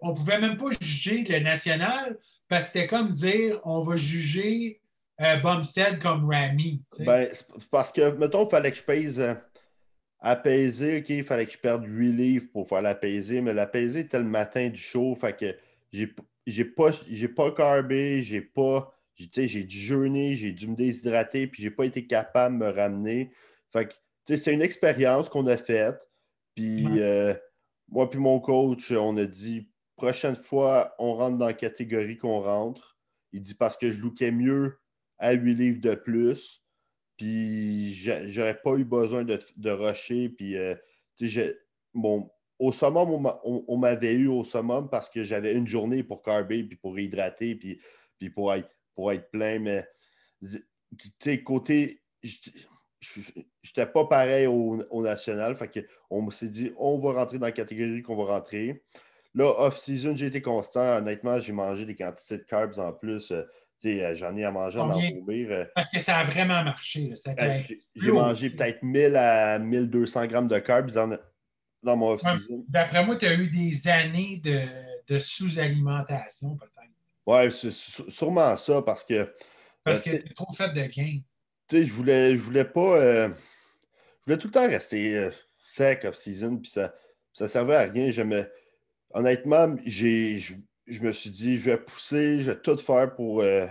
[0.00, 2.18] on pouvait même pas juger le national
[2.48, 4.81] parce que c'était comme dire on va juger
[5.20, 6.82] euh, Bumstead comme Rami.
[6.98, 7.28] Ben,
[7.70, 9.34] parce que, mettons, il fallait que je pèse euh,
[10.20, 14.18] apaiser, OK, il fallait que je perde 8 livres pour faire l'apaiser, mais l'apaiser était
[14.18, 15.56] le matin du show, fait que
[15.92, 16.14] j'ai,
[16.46, 21.46] j'ai pas, j'ai pas carbé, j'ai pas, j'ai, j'ai dû jeûner, j'ai dû me déshydrater,
[21.46, 23.32] puis j'ai pas été capable de me ramener.
[23.72, 23.94] Fait que,
[24.36, 26.08] c'est une expérience qu'on a faite,
[26.54, 27.34] puis euh,
[27.88, 32.40] moi puis mon coach, on a dit, prochaine fois, on rentre dans la catégorie qu'on
[32.40, 32.96] rentre.
[33.32, 34.78] Il dit parce que je lookais mieux
[35.22, 36.62] à 8 livres de plus.
[37.16, 40.34] Puis j'aurais pas eu besoin de, rusher.
[40.42, 40.74] Euh,
[41.94, 46.64] bon, au summum, on, m'avait eu au summum parce que j'avais une journée pour carber,
[46.64, 47.80] puis pour hydrater, puis,
[48.18, 49.60] puis pour, être, pour être plein.
[49.60, 49.86] Mais
[51.44, 52.02] côté.
[53.62, 55.56] J'étais pas pareil au, national.
[55.56, 58.82] Fait on s'est dit, on va rentrer dans la catégorie qu'on va rentrer.
[59.34, 60.98] Là, off-season, j'ai été constant.
[60.98, 63.30] Honnêtement, j'ai mangé des quantités de carbs en plus.
[63.30, 63.42] Euh,
[64.14, 65.48] j'en ai à manger en mourir.
[65.50, 65.64] Euh.
[65.74, 67.12] Parce que ça a vraiment marché.
[67.36, 67.64] Ben,
[67.94, 71.16] j'ai mangé peut-être 1000 à 1200 grammes de carbs dans,
[71.82, 72.64] dans mon off-season.
[72.68, 74.60] D'après moi, tu as eu des années de,
[75.08, 76.92] de sous-alimentation, peut-être.
[77.26, 77.72] Oui, c'est
[78.10, 79.32] sûrement ça, parce que.
[79.84, 81.20] Parce que tu es trop fait de gain.
[81.68, 82.98] Tu sais, je voulais, je voulais pas.
[82.98, 85.30] Euh, je voulais tout le temps rester
[85.66, 86.92] sec off-season, puis ça
[87.40, 88.10] ne servait à rien.
[89.14, 90.40] Honnêtement, j'ai
[90.86, 93.66] je me suis dit, je vais pousser, je vais tout faire pour, euh,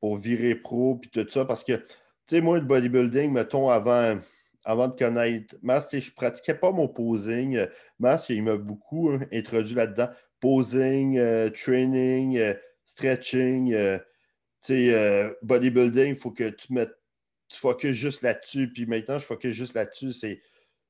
[0.00, 1.84] pour virer pro, puis tout ça, parce que, tu
[2.28, 4.18] sais, moi, le bodybuilding, mettons, avant,
[4.64, 7.66] avant de connaître Mas, je ne pratiquais pas mon posing.
[7.98, 10.08] Mas, il m'a beaucoup hein, introduit là-dedans.
[10.40, 13.70] Posing, euh, training, euh, stretching,
[14.62, 16.96] tu sais, bodybuilding, il faut que tu mettes,
[17.52, 20.40] focuses juste là-dessus, puis maintenant, je focus juste là-dessus, c'est,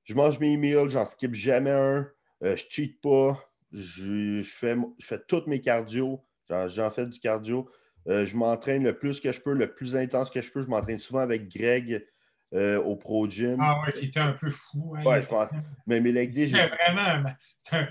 [0.04, 2.08] je mange mes meals, j'en skip jamais un,
[2.42, 6.24] je cheat pas, je, fais, je fais tous mes cardio.
[6.48, 7.68] J'en fais du cardio.
[8.08, 10.62] Euh, je m'entraîne le plus que je peux, le plus intense que je peux.
[10.62, 12.06] Je m'entraîne souvent avec Greg
[12.54, 13.58] euh, au Pro Gym.
[13.60, 14.94] Ah ouais, qui était un peu fou.
[14.96, 15.48] Hein, ouais, je pense.
[15.86, 16.50] Mais mes leg days.
[16.50, 17.30] C'est vraiment.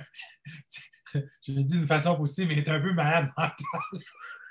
[1.13, 4.01] je le dis d'une façon positive, mais il est un peu malade mental.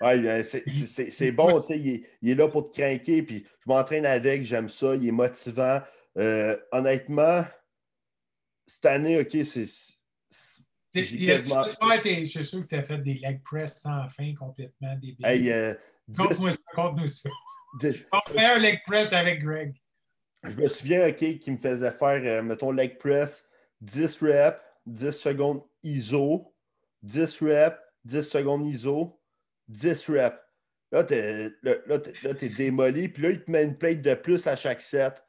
[0.01, 3.71] Oui, ben, c'est bon, tu sais, il, il, est là pour te craquer, puis je
[3.71, 5.81] m'entraîne avec, j'aime ça, il est motivant.
[6.19, 7.45] Euh, honnêtement,
[8.67, 9.67] cette année, OK, c'est
[11.03, 15.27] je suis sûr que tu as fait des leg press sans fin complètement débiles.
[15.27, 15.75] Hey, euh,
[16.17, 17.31] Compte-moi ça, compte-nous ça.
[18.13, 19.75] On fait un leg press avec Greg.
[20.45, 23.49] Je me souviens, OK, qui me faisait faire, euh, mettons, leg press,
[23.81, 26.55] 10 reps, 10 secondes ISO,
[27.03, 29.19] 10 reps, 10 secondes ISO,
[29.69, 30.39] 10 reps.
[30.93, 31.99] Là, tu es, là,
[32.57, 35.25] démoli, puis là, il te met une plate de plus à chaque set.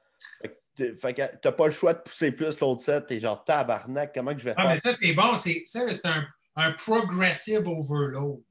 [0.76, 3.06] T'as pas le choix de pousser plus l'autre set.
[3.08, 4.72] T'es genre tabarnak, comment que je vais ah, faire?
[4.72, 5.36] mais ça, c'est bon.
[5.36, 8.44] C'est, ça, c'est un, un, progressive overload.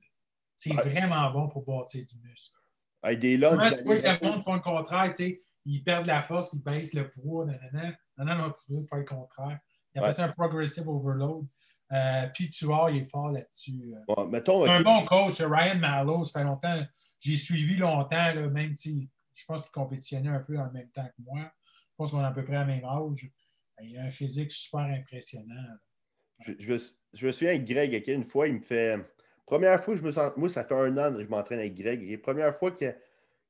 [0.56, 2.56] C'est vraiment bon pour bâtir du muscle.
[3.02, 3.76] Avec des lunges.
[3.76, 6.62] tu vois que le monde font le contraire, tu sais, ils perdent la force, ils
[6.62, 7.94] baissent le poids, nanana.
[8.16, 9.58] Non, non, non, tu veux faire le contraire.
[9.94, 11.46] Il y a ça un progressive overload.
[11.92, 13.94] Euh, puis tu vois, il est fort là-dessus.
[13.94, 14.14] Euh.
[14.14, 16.82] Bon, mettons, un bon coach, Ryan Mallow, ça fait longtemps.
[17.20, 21.06] J'ai suivi longtemps, là, même si je pense qu'il compétitionnait un peu en même temps
[21.06, 21.50] que moi.
[21.94, 23.30] Je pense qu'on est à peu près à même âge.
[23.80, 25.54] Il a un physique super impressionnant.
[26.40, 28.98] Je, me, souviens avec Greg, une fois, il me fait.
[29.46, 30.32] Première fois que je me sens.
[30.36, 32.02] Moi, ça fait un an que je m'entraîne avec Greg.
[32.10, 32.92] Et première fois que,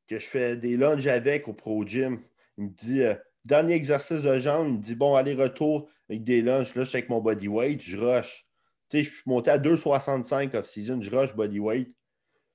[0.06, 2.20] que je fais des lunges avec au Pro Gym,
[2.58, 3.14] il me dit euh,
[3.46, 6.74] dernier exercice de jambes, il me dit bon, allez-retour avec des lunges.
[6.74, 8.46] Là, je suis avec mon body weight, je rush.
[8.90, 11.94] Tu sais, je suis monté à 2,65 off-season, je rush body weight.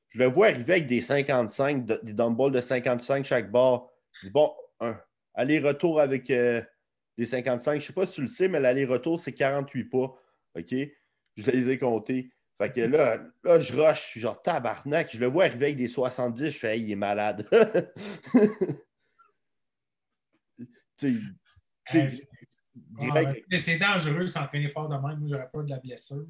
[0.10, 3.88] Je le vois arriver avec des 55, des dumbbells de 55 chaque barre.
[4.12, 5.00] Je dis bon, un,
[5.40, 6.62] Aller-retour avec euh,
[7.18, 7.72] des 55.
[7.72, 10.14] Je ne sais pas si tu le sais, mais l'aller-retour, c'est 48 pas.
[10.58, 10.76] OK?
[11.38, 12.34] Je les ai comptés.
[12.58, 15.10] Fait que là, là je rush, je suis genre tabarnak.
[15.14, 17.48] Je le vois arriver avec des 70, je fais, il est malade.
[20.98, 21.14] c'est
[23.80, 25.20] dangereux s'entraîner fort de même.
[25.20, 26.26] Moi, j'aurais pas de la blessure.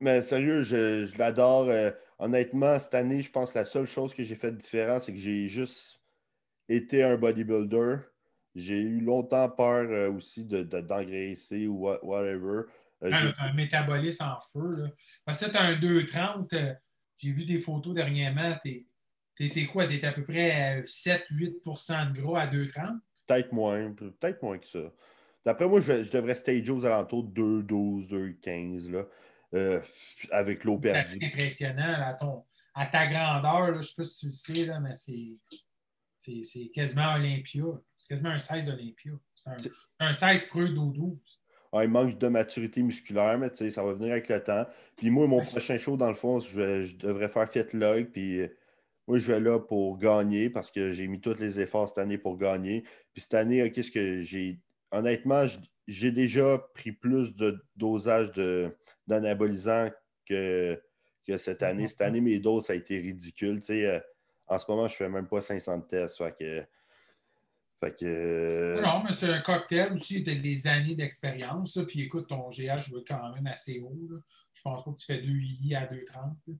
[0.00, 1.68] Mais, sérieux, je, l'adore.
[1.68, 5.00] Euh, honnêtement, cette année, je pense que la seule chose que j'ai fait de différent,
[5.00, 5.95] c'est que j'ai juste
[6.68, 7.96] été un bodybuilder.
[8.54, 12.62] J'ai eu longtemps peur euh, aussi d'engraisser de, ou whatever.
[13.02, 14.76] Euh, un métabolisme en feu.
[14.76, 14.88] Là.
[15.24, 16.54] Parce que tu un 2,30.
[16.54, 16.74] Euh,
[17.18, 18.56] j'ai vu des photos dernièrement.
[18.64, 18.86] Tu
[19.34, 19.86] T'étais quoi?
[19.86, 22.98] T'étais à peu près 7-8% de gras à 2,30?
[23.26, 24.92] Peut-être moins, peut-être moins que ça.
[25.44, 29.04] D'après moi, je, devrais stager aux alentours de 2,12, 2,15 là,
[29.54, 29.80] euh,
[30.30, 31.08] avec l'eau perdue.
[31.08, 32.44] C'est impressionnant à, ton,
[32.74, 33.72] à ta grandeur.
[33.72, 35.36] Là, je ne sais pas si tu le sais, là, mais c'est
[36.74, 37.64] quasiment Olympia.
[37.96, 39.12] C'est quasiment un 16 Olympia.
[39.34, 41.18] C'est un, un, 16 creux d'eau 12.
[41.72, 44.66] Ah, il manque de maturité musculaire, mais ça va venir avec le temps.
[44.96, 48.06] Puis moi, mon prochain show, dans le fond, je, devrais faire Fiat Log.
[48.12, 48.48] Puis euh,
[49.06, 52.18] moi, je vais là pour gagner parce que j'ai mis tous les efforts cette année
[52.18, 52.84] pour gagner.
[53.12, 54.60] Puis cette année, qu'est-ce que j'ai.
[54.90, 55.44] Honnêtement,
[55.86, 58.30] j'ai déjà pris plus de dosage
[59.06, 59.90] d'anabolisant
[60.24, 60.80] que,
[61.26, 61.88] que cette année.
[61.88, 63.60] Cette année, mes doses, ça a été ridicule.
[63.70, 64.00] Euh,
[64.48, 66.18] en ce moment, je ne fais même pas 500 tests.
[66.18, 71.78] Fait que euh, non, mais c'est un cocktail aussi, tu as des années d'expérience.
[71.86, 74.08] Puis écoute, ton GH va quand même assez haut.
[74.10, 74.18] Là.
[74.54, 76.56] Je pense pas que tu fais 2 UI à 2,30.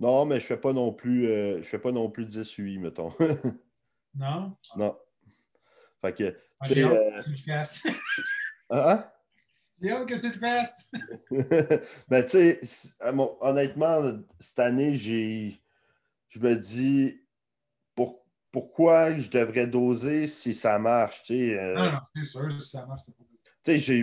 [0.00, 2.78] Non, mais je fais pas non plus euh, je fais pas non plus 10 UI,
[2.78, 3.12] mettons.
[4.14, 4.56] non?
[4.76, 4.96] Non.
[6.00, 6.36] Fait que.
[6.60, 7.86] Ah, j'ai hâte euh, que tu le fasses.
[8.70, 9.04] hein?
[9.80, 10.90] J'ai hâte que tu le fasses.
[12.08, 12.60] ben, tu sais,
[13.40, 15.60] honnêtement, cette année, j'ai.
[16.28, 17.20] Je me dis
[18.50, 21.22] pourquoi je devrais doser si ça marche?
[21.30, 23.02] Euh, non, non, c'est sûr, si ça marche.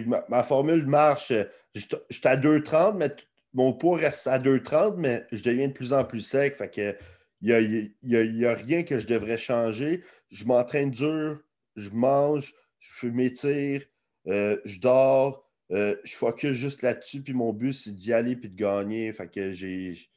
[0.05, 1.33] Ma, ma, formule marche.
[1.73, 3.15] Je suis à 2,30, mais
[3.53, 6.55] mon poids reste à 2,30, mais je deviens de plus en plus sec.
[6.55, 6.95] Fait que
[7.41, 10.03] il n'y a, a, rien que je devrais changer.
[10.29, 11.39] Je m'entraîne dur,
[11.75, 13.83] je mange, je m'étire,
[14.27, 18.49] euh, je dors, euh, je focus juste là-dessus, puis mon but, c'est d'y aller puis
[18.49, 19.11] de gagner.
[19.13, 20.09] Fait que j'ai.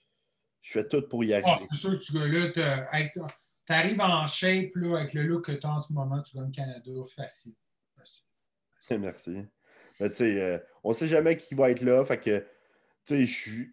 [0.68, 1.66] Je fais tout pour y ah, arriver.
[1.70, 5.66] c'est sûr que tu là, tu arrives en shape là, avec le look que tu
[5.66, 7.54] as en ce moment, tu gagnes Canada facile.
[8.98, 9.46] Merci.
[9.98, 12.04] Mais, euh, on ne sait jamais qui va être là.
[12.04, 12.46] Fait que,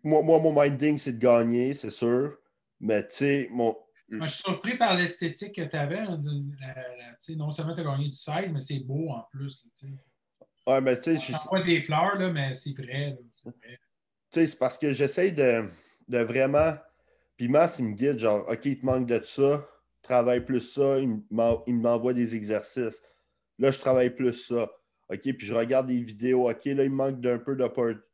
[0.04, 2.38] moi, moi, mon minding, c'est de gagner, c'est sûr.
[2.80, 3.76] Mais tu sais, mon.
[4.08, 6.02] Moi, je suis surpris par l'esthétique que tu avais.
[6.02, 9.68] non seulement tu as gagné du 16, mais c'est beau en plus.
[10.66, 11.34] ouais, mais tu sais.
[11.34, 13.18] Je des fleurs, là, mais c'est vrai.
[13.44, 13.52] Tu
[14.32, 15.70] sais, c'est parce que j'essaye de,
[16.08, 16.76] de, vraiment.
[17.38, 19.68] Puis Mass, il me guide, genre, OK, il te manque de ça
[20.06, 23.02] travaille plus ça, il m'envoie des exercices.
[23.60, 24.70] Là, je travaille plus ça.
[25.10, 26.50] OK, puis je regarde des vidéos.
[26.50, 27.56] OK, là, il me manque d'un peu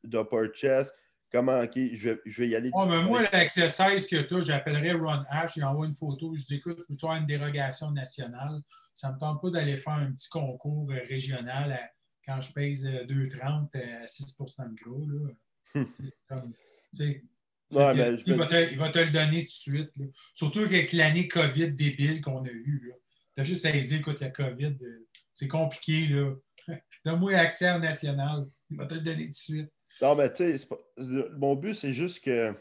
[0.04, 0.94] d'upper chest.
[1.32, 2.70] Comment, OK, je vais, je vais y aller.
[2.74, 5.94] Oh, mais moi, avec le 16 que tu as, j'appellerais Ron Ash, il envoie une
[5.94, 8.62] photo, je dis écoute, peux tu avoir une dérogation nationale?
[8.96, 11.80] Ça ne me tente pas d'aller faire un petit concours euh, régional
[12.26, 15.08] quand je pèse 2,30 euh, à 6 de gros.
[15.08, 15.84] Là.
[16.28, 16.54] comme,
[17.72, 19.92] ben, il, va te, le donner tout de suite.
[20.34, 22.94] Surtout avec l'année COVID débile qu'on a eue.
[23.36, 26.10] Tu as juste à dire, écoute, la COVID, euh, c'est compliqué.
[27.06, 28.46] Donne-moi accès au national.
[28.70, 29.72] Il va te le donner tout de suite.
[30.02, 30.68] Non, mais tu sais,
[31.38, 32.54] mon but, c'est juste que.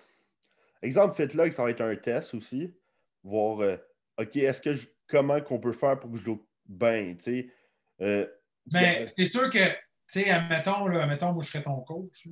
[0.83, 2.73] Exemple, que ça va être un test aussi.
[3.23, 3.77] Voir, euh,
[4.19, 4.71] OK, est-ce que
[5.07, 7.51] comment qu'on peut faire pour que je joue bien, tu sais.
[8.01, 8.27] Euh,
[8.67, 9.75] ben, c'est sûr que, tu
[10.07, 12.29] sais, admettons, là, admettons, moi, je serais ton coach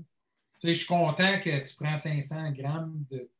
[0.62, 3.30] je suis content que tu prends 500 grammes de,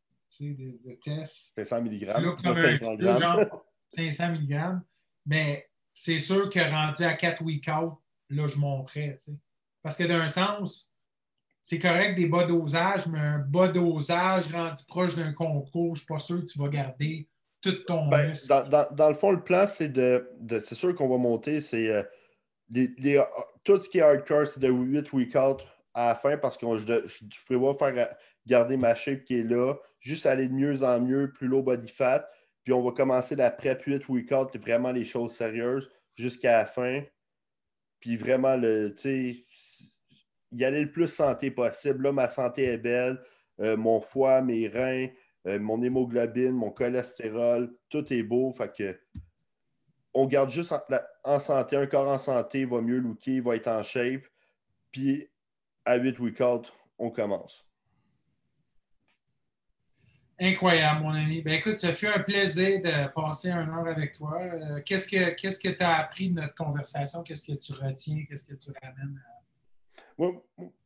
[0.40, 1.53] de, de test.
[1.55, 2.07] 500 mg.
[2.55, 3.49] 500 grammes.
[3.95, 4.81] 500 mg.
[5.27, 7.95] Mais c'est sûr que rendu à 4 week out,
[8.31, 9.16] là, je monterais.
[9.82, 10.90] Parce que d'un sens,
[11.62, 16.05] c'est correct des bas dosages, mais un bas dosage rendu proche d'un concours, je ne
[16.05, 17.28] suis pas sûr que tu vas garder
[17.61, 20.31] tout ton ben, dans, dans, le fond, le plan, c'est de,
[20.65, 22.03] c'est sûr qu'on va monter, c'est euh,
[23.65, 25.62] tout ce qui est hardcore, c'est de 8 week out
[25.94, 28.16] à la fin parce que je, prévois faire
[28.47, 31.90] garder ma shape qui est là, juste aller de mieux en mieux, plus low body
[31.90, 32.28] fat.
[32.65, 36.66] Puis on va commencer la prep 8 week out, vraiment les choses sérieuses jusqu'à la
[36.66, 37.02] fin.
[38.01, 38.94] Puis vraiment, le,
[40.52, 42.05] y aller le plus santé possible.
[42.05, 43.20] Là, ma santé est belle.
[43.60, 45.09] Euh, mon foie, mes reins,
[45.47, 48.52] euh, mon hémoglobine, mon cholestérol, tout est beau.
[48.52, 49.01] Fait que
[50.15, 50.81] on garde juste en,
[51.24, 51.77] en santé.
[51.77, 54.23] Un corps en santé va mieux looker, va être en shape.
[54.93, 55.28] Puis
[55.89, 57.65] à 8 week out, on commence.
[60.39, 61.43] Incroyable, mon ami.
[61.43, 64.40] Ben, écoute, ça fait un plaisir de passer un heure avec toi.
[64.40, 67.23] Euh, qu'est-ce que tu que as appris de notre conversation?
[67.23, 68.24] Qu'est-ce que tu retiens?
[68.28, 69.20] Qu'est-ce que tu ramènes?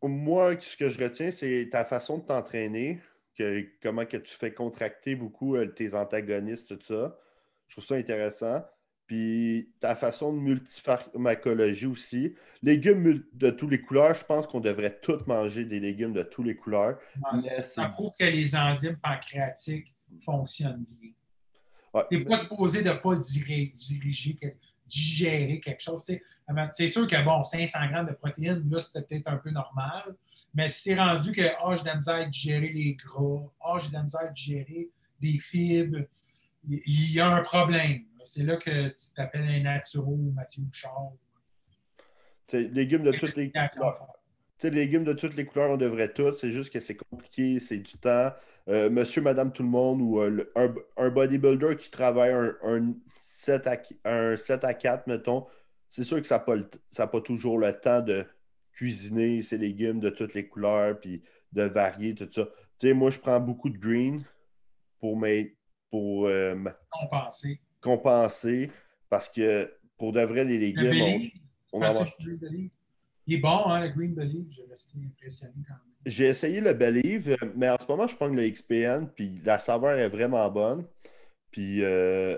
[0.01, 3.01] Moi, ce que je retiens, c'est ta façon de t'entraîner,
[3.83, 7.19] comment que tu fais contracter beaucoup euh, tes antagonistes, tout ça.
[7.66, 8.65] Je trouve ça intéressant.
[9.12, 12.34] Puis ta façon de multipharmacologie aussi.
[12.62, 16.47] Légumes de toutes les couleurs, je pense qu'on devrait tous manger des légumes de toutes
[16.47, 16.98] les couleurs.
[17.66, 19.94] ça prouve que les enzymes pancréatiques
[20.24, 21.10] fonctionnent bien.
[22.10, 23.74] tu n'es pas supposé de ne pas diriger,
[24.86, 26.10] digérer quelque chose.
[26.70, 30.16] C'est sûr que bon, 500 grammes de protéines, là, c'était peut-être un peu normal.
[30.55, 33.78] Mais si c'est rendu que oh, j'ai de la misère à digérer les gras, oh,
[33.78, 34.89] j'ai de la misère à digérer
[35.20, 36.06] des fibres,
[36.66, 38.05] il y a un problème.
[38.24, 41.12] C'est là que tu t'appelles un naturo Mathieu Bouchard.
[42.53, 44.07] Légumes de toutes les couleurs.
[44.62, 46.35] légumes de toutes les couleurs, on devrait tous.
[46.35, 48.32] C'est juste que c'est compliqué, c'est du temps.
[48.69, 50.53] Euh, monsieur, madame, tout le monde, ou euh,
[50.97, 52.32] un, bodybuilder qui travaille
[52.62, 55.47] un, 7 à, un 7 à 4, mettons,
[55.89, 56.44] c'est sûr que ça
[56.99, 58.27] n'a pas, toujours le temps de
[58.73, 61.23] cuisiner ses légumes de toutes les couleurs, puis
[61.53, 62.49] de varier, tout ça.
[62.94, 64.24] moi, je prends beaucoup de green
[65.01, 65.57] pour, mes,
[65.90, 66.57] pour euh,
[66.90, 67.61] compenser.
[67.83, 68.71] Compenser,
[69.11, 71.31] parce que pour de vrai, les légumes,
[71.73, 71.81] on,
[73.27, 74.47] Il est bon, hein, le Green Believe.
[74.51, 75.93] J'ai resté impressionné quand même.
[76.05, 79.99] J'ai essayé le Believe, mais en ce moment, je prends le XPN, puis la saveur
[79.99, 80.87] est vraiment bonne.
[81.51, 82.37] Puis, euh,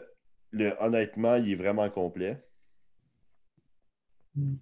[0.51, 2.45] le, honnêtement, il est vraiment complet.
[4.35, 4.57] Mm.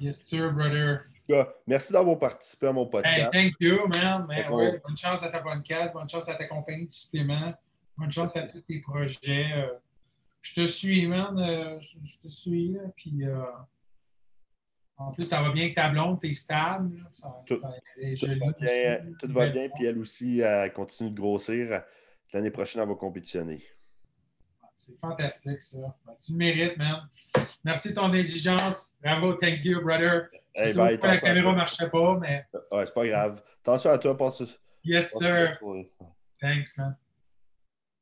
[0.00, 1.04] Yes, sir, brother.
[1.66, 3.30] Merci d'avoir participé à mon podcast.
[3.32, 4.26] Hey, thank you, man.
[4.26, 7.54] bonne chance à ta podcast, bonne chance à ta compagnie de suppléments,
[7.96, 9.52] bonne chance à tous tes projets.
[9.54, 9.72] Euh,
[10.40, 11.38] je te suis, man.
[11.38, 12.76] Euh, je, te suis.
[12.96, 13.42] puis, euh,
[14.96, 17.04] en plus, ça va bien avec ta blonde, t'es stable.
[17.46, 17.74] tout, va
[18.58, 21.82] bien, tout va bien, puis elle aussi, elle continue de grossir.
[22.32, 23.64] L'année prochaine, elle va compétitionner.
[24.74, 25.96] C'est fantastique, ça.
[26.04, 27.08] Ben, tu le mérites, man.
[27.62, 28.92] Merci de ton intelligence.
[29.00, 30.28] Bravo, thank you, brother.
[30.54, 32.46] Hey, bye, la caméra ne marchait pas, mais.
[32.70, 33.42] Ouais, c'est pas grave.
[33.60, 34.42] Attention à toi, passe.
[34.84, 35.58] Yes, sir.
[36.40, 36.96] Thanks, man.